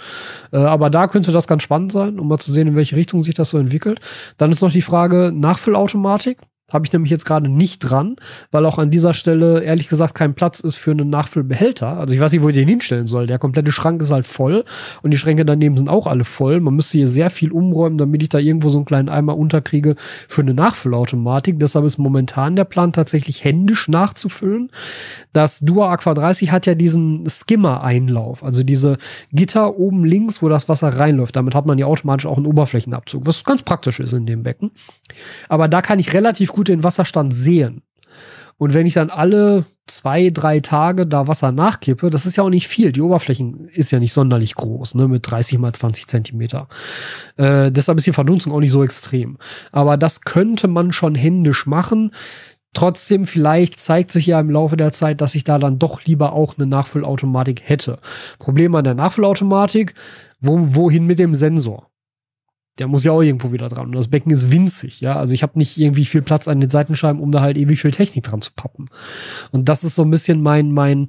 Äh, 0.52 0.58
aber 0.58 0.90
da 0.90 1.08
könnte 1.08 1.32
das 1.32 1.48
ganz 1.48 1.62
spannend 1.62 1.92
sein, 1.92 2.20
um 2.20 2.28
mal 2.28 2.38
zu 2.38 2.52
sehen, 2.52 2.68
in 2.68 2.76
welche 2.76 2.96
Richtung 2.96 3.22
sich 3.22 3.34
das 3.34 3.50
so 3.50 3.58
entwickelt. 3.58 4.00
Dann 4.36 4.50
ist 4.52 4.60
noch 4.60 4.70
die 4.70 4.82
Frage 4.82 5.32
Nachfüllautomatik. 5.34 6.38
Habe 6.70 6.86
ich 6.86 6.92
nämlich 6.92 7.10
jetzt 7.10 7.24
gerade 7.24 7.48
nicht 7.48 7.80
dran, 7.80 8.16
weil 8.50 8.64
auch 8.64 8.78
an 8.78 8.90
dieser 8.90 9.14
Stelle 9.14 9.62
ehrlich 9.62 9.88
gesagt 9.88 10.14
kein 10.14 10.34
Platz 10.34 10.60
ist 10.60 10.76
für 10.76 10.92
einen 10.92 11.10
Nachfüllbehälter. 11.10 11.98
Also 11.98 12.14
ich 12.14 12.20
weiß 12.20 12.32
nicht, 12.32 12.42
wo 12.42 12.48
ich 12.48 12.54
den 12.54 12.68
hinstellen 12.68 13.06
soll. 13.06 13.26
Der 13.26 13.38
komplette 13.38 13.72
Schrank 13.72 14.00
ist 14.00 14.10
halt 14.10 14.26
voll 14.26 14.64
und 15.02 15.10
die 15.10 15.18
Schränke 15.18 15.44
daneben 15.44 15.76
sind 15.76 15.88
auch 15.88 16.06
alle 16.06 16.24
voll. 16.24 16.60
Man 16.60 16.74
müsste 16.74 16.98
hier 16.98 17.08
sehr 17.08 17.30
viel 17.30 17.52
umräumen, 17.52 17.98
damit 17.98 18.22
ich 18.22 18.28
da 18.28 18.38
irgendwo 18.38 18.68
so 18.68 18.78
einen 18.78 18.84
kleinen 18.84 19.08
Eimer 19.08 19.36
unterkriege 19.36 19.96
für 20.28 20.42
eine 20.42 20.54
Nachfüllautomatik. 20.54 21.58
Deshalb 21.58 21.84
ist 21.84 21.98
momentan 21.98 22.56
der 22.56 22.64
Plan 22.64 22.92
tatsächlich 22.92 23.44
händisch 23.44 23.88
nachzufüllen. 23.88 24.70
Das 25.32 25.60
Dua 25.60 25.90
Aqua 25.90 26.14
30 26.14 26.50
hat 26.52 26.66
ja 26.66 26.74
diesen 26.74 27.24
Skimmer-Einlauf, 27.28 28.42
also 28.42 28.62
diese 28.62 28.98
Gitter 29.32 29.78
oben 29.78 30.04
links, 30.04 30.42
wo 30.42 30.48
das 30.48 30.68
Wasser 30.68 30.88
reinläuft. 30.88 31.36
Damit 31.36 31.54
hat 31.54 31.66
man 31.66 31.78
ja 31.78 31.86
automatisch 31.86 32.26
auch 32.26 32.36
einen 32.36 32.46
Oberflächenabzug, 32.46 33.26
was 33.26 33.44
ganz 33.44 33.62
praktisch 33.62 34.00
ist 34.00 34.12
in 34.12 34.26
dem 34.26 34.42
Becken. 34.42 34.70
Aber 35.48 35.68
da 35.68 35.82
kann 35.82 35.98
ich 35.98 36.14
relativ 36.14 36.52
gut 36.52 36.59
gut 36.60 36.68
den 36.68 36.84
Wasserstand 36.84 37.34
sehen. 37.34 37.80
Und 38.58 38.74
wenn 38.74 38.84
ich 38.84 38.92
dann 38.92 39.08
alle 39.08 39.64
zwei, 39.86 40.28
drei 40.28 40.60
Tage 40.60 41.06
da 41.06 41.26
Wasser 41.26 41.52
nachkippe, 41.52 42.10
das 42.10 42.26
ist 42.26 42.36
ja 42.36 42.44
auch 42.44 42.50
nicht 42.50 42.68
viel. 42.68 42.92
Die 42.92 43.00
Oberflächen 43.00 43.66
ist 43.68 43.90
ja 43.90 43.98
nicht 43.98 44.12
sonderlich 44.12 44.54
groß, 44.54 44.94
ne, 44.94 45.08
mit 45.08 45.28
30 45.28 45.58
mal 45.58 45.72
20 45.72 46.06
Zentimeter. 46.06 46.68
Äh, 47.38 47.72
deshalb 47.72 47.96
ist 47.96 48.06
die 48.06 48.12
Verdunstung 48.12 48.52
auch 48.52 48.60
nicht 48.60 48.72
so 48.72 48.84
extrem. 48.84 49.38
Aber 49.72 49.96
das 49.96 50.20
könnte 50.20 50.68
man 50.68 50.92
schon 50.92 51.14
händisch 51.14 51.64
machen. 51.64 52.10
Trotzdem, 52.74 53.24
vielleicht 53.24 53.80
zeigt 53.80 54.12
sich 54.12 54.26
ja 54.26 54.38
im 54.38 54.50
Laufe 54.50 54.76
der 54.76 54.92
Zeit, 54.92 55.22
dass 55.22 55.34
ich 55.34 55.44
da 55.44 55.58
dann 55.58 55.78
doch 55.78 56.04
lieber 56.04 56.34
auch 56.34 56.58
eine 56.58 56.66
Nachfüllautomatik 56.66 57.62
hätte. 57.64 57.98
Problem 58.38 58.74
an 58.74 58.84
der 58.84 58.94
Nachfüllautomatik, 58.94 59.94
wo, 60.38 60.58
wohin 60.60 61.06
mit 61.06 61.18
dem 61.18 61.32
Sensor? 61.32 61.89
Der 62.80 62.88
muss 62.88 63.04
ja 63.04 63.12
auch 63.12 63.22
irgendwo 63.22 63.52
wieder 63.52 63.68
dran. 63.68 63.86
Und 63.86 63.94
das 63.94 64.08
Becken 64.08 64.32
ist 64.32 64.50
winzig, 64.50 65.00
ja. 65.00 65.16
Also 65.16 65.34
ich 65.34 65.42
habe 65.42 65.58
nicht 65.58 65.78
irgendwie 65.78 66.06
viel 66.06 66.22
Platz 66.22 66.48
an 66.48 66.60
den 66.60 66.70
Seitenscheiben, 66.70 67.20
um 67.20 67.30
da 67.30 67.42
halt 67.42 67.56
ewig 67.56 67.80
viel 67.80 67.90
Technik 67.90 68.24
dran 68.24 68.40
zu 68.40 68.50
pappen. 68.56 68.86
Und 69.52 69.68
das 69.68 69.84
ist 69.84 69.94
so 69.94 70.02
ein 70.02 70.10
bisschen 70.10 70.40
mein, 70.40 70.72
mein, 70.72 71.08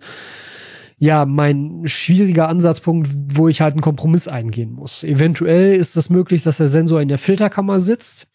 ja, 0.97 1.25
mein 1.25 1.83
schwieriger 1.85 2.49
Ansatzpunkt, 2.49 3.09
wo 3.13 3.47
ich 3.47 3.61
halt 3.61 3.73
einen 3.73 3.81
Kompromiss 3.81 4.27
eingehen 4.27 4.73
muss. 4.73 5.03
Eventuell 5.03 5.75
ist 5.75 5.95
es 5.95 6.09
möglich, 6.09 6.43
dass 6.43 6.57
der 6.57 6.67
Sensor 6.67 7.01
in 7.01 7.07
der 7.07 7.17
Filterkammer 7.17 7.79
sitzt. 7.79 8.27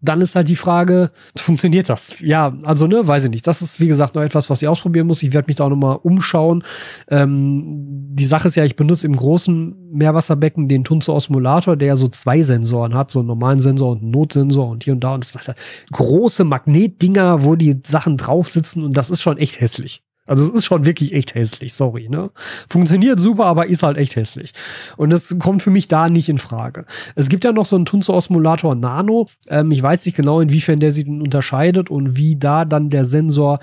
Dann 0.00 0.20
ist 0.20 0.34
halt 0.34 0.48
die 0.48 0.56
Frage, 0.56 1.10
funktioniert 1.36 1.88
das? 1.88 2.14
Ja, 2.20 2.54
also 2.62 2.86
ne, 2.86 3.06
weiß 3.06 3.24
ich 3.24 3.30
nicht. 3.30 3.46
Das 3.46 3.62
ist, 3.62 3.80
wie 3.80 3.88
gesagt, 3.88 4.14
noch 4.14 4.22
etwas, 4.22 4.48
was 4.48 4.62
ich 4.62 4.68
ausprobieren 4.68 5.06
muss. 5.06 5.22
Ich 5.22 5.32
werde 5.32 5.46
mich 5.48 5.56
da 5.56 5.64
auch 5.64 5.70
noch 5.70 5.76
mal 5.76 5.94
umschauen. 5.94 6.62
Ähm, 7.08 8.08
die 8.14 8.24
Sache 8.24 8.48
ist 8.48 8.54
ja, 8.54 8.64
ich 8.64 8.76
benutze 8.76 9.06
im 9.06 9.16
großen 9.16 9.74
Meerwasserbecken 9.92 10.68
den 10.68 10.84
Tunzo 10.84 11.14
Osmolator, 11.14 11.76
der 11.76 11.88
ja 11.88 11.96
so 11.96 12.08
zwei 12.08 12.42
Sensoren 12.42 12.94
hat, 12.94 13.10
so 13.10 13.20
einen 13.20 13.28
normalen 13.28 13.60
Sensor 13.60 13.92
und 13.92 14.02
einen 14.02 14.10
Notsensor 14.10 14.68
und 14.68 14.84
hier 14.84 14.92
und 14.92 15.00
da. 15.02 15.14
Und 15.14 15.24
das 15.24 15.32
sind 15.32 15.46
halt 15.46 15.58
große 15.92 16.44
Magnetdinger, 16.44 17.44
wo 17.44 17.56
die 17.56 17.80
Sachen 17.84 18.16
drauf 18.16 18.48
sitzen 18.48 18.84
und 18.84 18.96
das 18.96 19.10
ist 19.10 19.22
schon 19.22 19.38
echt 19.38 19.60
hässlich. 19.60 20.02
Also 20.28 20.44
es 20.44 20.50
ist 20.50 20.64
schon 20.66 20.84
wirklich 20.84 21.14
echt 21.14 21.34
hässlich, 21.34 21.72
sorry, 21.72 22.08
ne? 22.08 22.30
Funktioniert 22.68 23.18
super, 23.18 23.46
aber 23.46 23.66
ist 23.66 23.82
halt 23.82 23.96
echt 23.96 24.14
hässlich. 24.14 24.52
Und 24.96 25.10
das 25.10 25.34
kommt 25.38 25.62
für 25.62 25.70
mich 25.70 25.88
da 25.88 26.10
nicht 26.10 26.28
in 26.28 26.38
Frage. 26.38 26.84
Es 27.14 27.28
gibt 27.28 27.44
ja 27.44 27.52
noch 27.52 27.64
so 27.64 27.76
einen 27.76 27.86
Tunzo 27.86 28.12
Osmolator 28.14 28.74
Nano. 28.74 29.28
Ähm, 29.48 29.70
ich 29.70 29.82
weiß 29.82 30.04
nicht 30.04 30.14
genau, 30.14 30.40
inwiefern 30.40 30.80
der 30.80 30.92
sich 30.92 31.08
unterscheidet 31.08 31.90
und 31.90 32.14
wie 32.16 32.36
da 32.36 32.66
dann 32.66 32.90
der 32.90 33.06
Sensor 33.06 33.58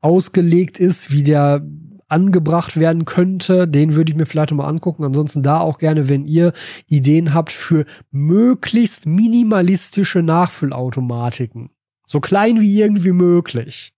ausgelegt 0.00 0.80
ist, 0.80 1.12
wie 1.12 1.22
der 1.22 1.62
angebracht 2.08 2.76
werden 2.78 3.04
könnte, 3.04 3.68
den 3.68 3.94
würde 3.94 4.10
ich 4.10 4.16
mir 4.16 4.26
vielleicht 4.26 4.52
mal 4.52 4.66
angucken. 4.66 5.04
Ansonsten 5.04 5.42
da 5.42 5.60
auch 5.60 5.78
gerne, 5.78 6.08
wenn 6.08 6.26
ihr 6.26 6.52
Ideen 6.86 7.34
habt 7.34 7.52
für 7.52 7.84
möglichst 8.10 9.06
minimalistische 9.06 10.22
Nachfüllautomatiken. 10.22 11.70
So 12.06 12.20
klein 12.20 12.60
wie 12.60 12.80
irgendwie 12.80 13.12
möglich 13.12 13.92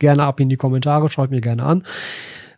gerne 0.00 0.24
ab 0.24 0.40
in 0.40 0.48
die 0.48 0.56
Kommentare, 0.56 1.10
schaut 1.10 1.30
mir 1.30 1.40
gerne 1.40 1.62
an. 1.62 1.84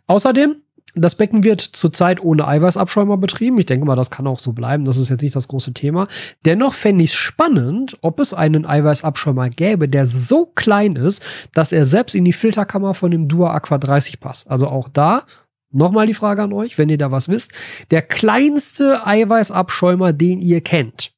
Außerdem, 0.07 0.55
das 0.95 1.15
Becken 1.15 1.43
wird 1.43 1.61
zurzeit 1.61 2.23
ohne 2.23 2.47
Eiweißabschäumer 2.47 3.17
betrieben. 3.17 3.57
Ich 3.57 3.65
denke 3.65 3.85
mal, 3.85 3.95
das 3.95 4.11
kann 4.11 4.27
auch 4.27 4.39
so 4.39 4.53
bleiben. 4.53 4.85
Das 4.85 4.97
ist 4.97 5.09
jetzt 5.09 5.21
nicht 5.21 5.35
das 5.35 5.47
große 5.47 5.73
Thema. 5.73 6.07
Dennoch 6.45 6.73
fände 6.73 7.03
ich 7.03 7.11
es 7.11 7.15
spannend, 7.15 7.97
ob 8.01 8.19
es 8.19 8.33
einen 8.33 8.65
Eiweißabschäumer 8.65 9.49
gäbe, 9.49 9.89
der 9.89 10.05
so 10.05 10.45
klein 10.45 10.95
ist, 10.95 11.23
dass 11.53 11.71
er 11.71 11.85
selbst 11.85 12.13
in 12.13 12.25
die 12.25 12.33
Filterkammer 12.33 12.93
von 12.93 13.09
dem 13.09 13.27
Dua 13.27 13.53
Aqua 13.53 13.77
30 13.79 14.19
passt. 14.19 14.49
Also 14.49 14.67
auch 14.67 14.89
da 14.89 15.23
Nochmal 15.75 16.05
die 16.05 16.13
Frage 16.13 16.43
an 16.43 16.53
euch, 16.53 16.77
wenn 16.77 16.89
ihr 16.89 16.99
da 16.99 17.09
was 17.09 17.29
wisst. 17.29 17.51
Der 17.89 18.03
kleinste 18.03 19.07
Eiweißabschäumer, 19.07 20.13
den 20.13 20.39
ihr 20.39 20.61
kennt 20.61 21.12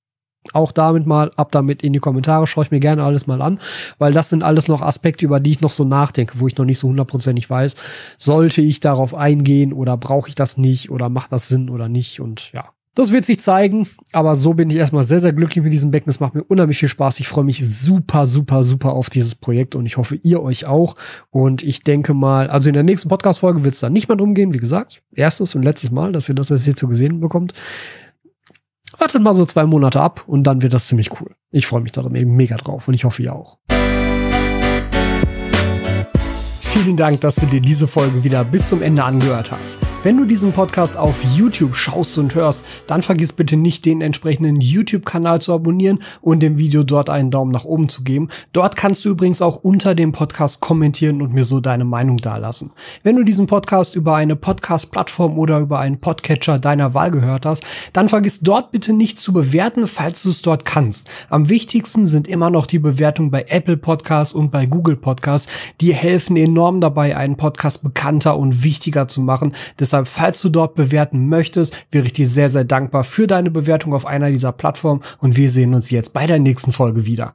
auch 0.54 0.72
damit 0.72 1.06
mal 1.06 1.32
ab 1.36 1.52
damit 1.52 1.84
in 1.84 1.94
die 1.94 2.00
Kommentare, 2.00 2.48
schaue 2.48 2.66
ich 2.66 2.72
mir 2.72 2.80
gerne 2.80 3.04
alles 3.04 3.28
mal 3.28 3.42
an, 3.42 3.60
weil 3.98 4.14
das 4.14 4.30
sind 4.30 4.44
alles 4.44 4.68
noch 4.68 4.82
Aspekte, 4.82 5.26
über 5.26 5.40
die 5.40 5.52
ich 5.52 5.62
noch 5.62 5.72
so 5.72 5.84
nachdenke, 5.84 6.40
wo 6.40 6.48
ich 6.48 6.58
noch 6.58 6.66
nicht 6.66 6.80
so 6.80 6.88
hundertprozentig 6.88 7.50
weiß, 7.50 7.76
sollte 8.18 8.62
ich 8.62 8.80
darauf 8.80 9.16
eingehen 9.16 9.74
oder 9.74 9.98
brauche 9.98 10.30
ich 10.30 10.36
das 10.36 10.58
nicht 10.58 10.92
oder 10.92 11.10
macht 11.10 11.32
das 11.32 11.48
Sinn 11.48 11.70
oder 11.70 11.90
nicht 11.90 12.20
und 12.20 12.52
ja. 12.54 12.66
Das 12.96 13.12
wird 13.12 13.26
sich 13.26 13.42
zeigen, 13.42 13.90
aber 14.14 14.36
so 14.36 14.54
bin 14.54 14.70
ich 14.70 14.78
erstmal 14.78 15.04
sehr, 15.04 15.20
sehr 15.20 15.34
glücklich 15.34 15.62
mit 15.62 15.74
diesem 15.74 15.92
Becken. 15.92 16.10
Es 16.10 16.22
macht 16.22 16.34
mir 16.34 16.46
unheimlich 16.46 16.78
viel 16.78 16.88
Spaß. 16.88 17.20
Ich 17.20 17.28
freue 17.28 17.44
mich 17.44 17.68
super, 17.68 18.26
super, 18.26 18.64
super 18.64 18.94
auf 18.94 19.10
dieses 19.10 19.36
Projekt 19.36 19.76
und 19.76 19.86
ich 19.86 19.98
hoffe, 19.98 20.16
ihr 20.24 20.42
euch 20.42 20.66
auch. 20.66 20.96
Und 21.30 21.62
ich 21.62 21.84
denke 21.84 22.14
mal, 22.14 22.50
also 22.50 22.70
in 22.70 22.74
der 22.74 22.84
nächsten 22.84 23.10
Podcast-Folge 23.10 23.66
wird 23.66 23.74
es 23.74 23.82
dann 23.82 23.92
nicht 23.92 24.08
mehr 24.08 24.16
drum 24.16 24.34
gehen, 24.34 24.54
wie 24.54 24.60
gesagt. 24.60 25.04
Erstes 25.14 25.56
und 25.56 25.64
letztes 25.64 25.92
Mal, 25.92 26.14
dass 26.14 26.30
ihr 26.30 26.36
das 26.36 26.48
jetzt 26.48 26.64
hier 26.64 26.76
zu 26.78 26.88
gesehen 26.88 27.20
bekommt. 27.20 27.54
Wartet 28.98 29.22
mal 29.22 29.34
so 29.34 29.46
zwei 29.46 29.66
Monate 29.66 30.00
ab 30.02 30.24
und 30.28 30.44
dann 30.44 30.62
wird 30.62 30.74
das 30.74 30.88
ziemlich 30.88 31.20
cool. 31.20 31.36
Ich 31.52 31.68
freue 31.68 31.82
mich 31.82 31.92
da 31.92 32.02
mega 32.04 32.58
drauf 32.58 32.88
und 32.88 32.94
ich 32.94 33.04
hoffe 33.04 33.24
ihr 33.24 33.34
auch. 33.34 33.58
Vielen 36.76 36.98
Dank, 36.98 37.22
dass 37.22 37.36
du 37.36 37.46
dir 37.46 37.62
diese 37.62 37.88
Folge 37.88 38.24
wieder 38.24 38.44
bis 38.44 38.70
zum 38.70 38.82
Ende 38.82 39.04
angehört 39.04 39.52
hast. 39.52 39.78
Wenn 40.04 40.18
du 40.18 40.26
diesen 40.26 40.52
Podcast 40.52 40.98
auf 40.98 41.16
YouTube 41.36 41.76
schaust 41.76 42.18
und 42.20 42.36
hörst, 42.36 42.64
dann 42.86 43.02
vergiss 43.02 43.34
bitte 43.34 43.58
nicht, 43.58 43.86
den 43.86 44.02
entsprechenden 44.02 44.62
YouTube-Kanal 44.62 45.42
zu 45.42 45.52
abonnieren 45.52 46.00
und 46.22 46.42
dem 46.42 46.60
Video 46.60 46.84
dort 46.84 47.10
einen 47.10 47.32
Daumen 47.32 47.52
nach 47.52 47.66
oben 47.66 47.90
zu 47.90 48.04
geben. 48.04 48.30
Dort 48.54 48.76
kannst 48.76 49.04
du 49.04 49.10
übrigens 49.10 49.42
auch 49.42 49.64
unter 49.64 49.96
dem 49.96 50.12
Podcast 50.12 50.60
kommentieren 50.60 51.24
und 51.24 51.34
mir 51.34 51.44
so 51.44 51.60
deine 51.60 51.86
Meinung 51.86 52.18
dalassen. 52.18 52.72
Wenn 53.02 53.16
du 53.16 53.24
diesen 53.24 53.48
Podcast 53.48 53.96
über 53.96 54.16
eine 54.16 54.36
Podcast-Plattform 54.36 55.40
oder 55.40 55.60
über 55.60 55.80
einen 55.80 56.00
Podcatcher 56.00 56.60
deiner 56.60 56.94
Wahl 56.94 57.10
gehört 57.10 57.48
hast, 57.48 57.64
dann 57.94 58.10
vergiss 58.10 58.42
dort 58.42 58.72
bitte 58.72 58.94
nicht 58.94 59.20
zu 59.20 59.34
bewerten, 59.34 59.88
falls 59.88 60.22
du 60.22 60.30
es 60.30 60.44
dort 60.44 60.66
kannst. 60.66 61.10
Am 61.30 61.50
wichtigsten 61.50 62.06
sind 62.06 62.28
immer 62.28 62.52
noch 62.52 62.68
die 62.68 62.80
Bewertungen 62.80 63.32
bei 63.32 63.46
Apple 63.48 63.78
Podcasts 63.78 64.36
und 64.36 64.52
bei 64.52 64.68
Google 64.68 64.98
Podcasts. 64.98 65.50
Die 65.82 65.94
helfen 65.94 66.38
enorm 66.38 66.65
dabei, 66.82 67.16
einen 67.16 67.38
Podcast 67.38 67.84
bekannter 67.84 68.38
und 68.38 68.64
wichtiger 68.64 69.08
zu 69.08 69.22
machen. 69.22 69.56
Deshalb, 69.80 70.08
falls 70.08 70.42
du 70.42 70.50
dort 70.50 70.76
bewerten 70.76 71.30
möchtest, 71.30 71.76
wäre 71.92 72.06
ich 72.06 72.14
dir 72.14 72.28
sehr, 72.28 72.50
sehr 72.50 72.64
dankbar 72.64 73.04
für 73.04 73.28
deine 73.28 73.52
Bewertung 73.52 73.94
auf 73.94 74.06
einer 74.06 74.30
dieser 74.30 74.52
Plattformen 74.52 75.02
und 75.20 75.38
wir 75.38 75.50
sehen 75.50 75.74
uns 75.74 75.90
jetzt 75.92 76.14
bei 76.14 76.28
der 76.28 76.40
nächsten 76.40 76.72
Folge 76.72 77.06
wieder. 77.06 77.34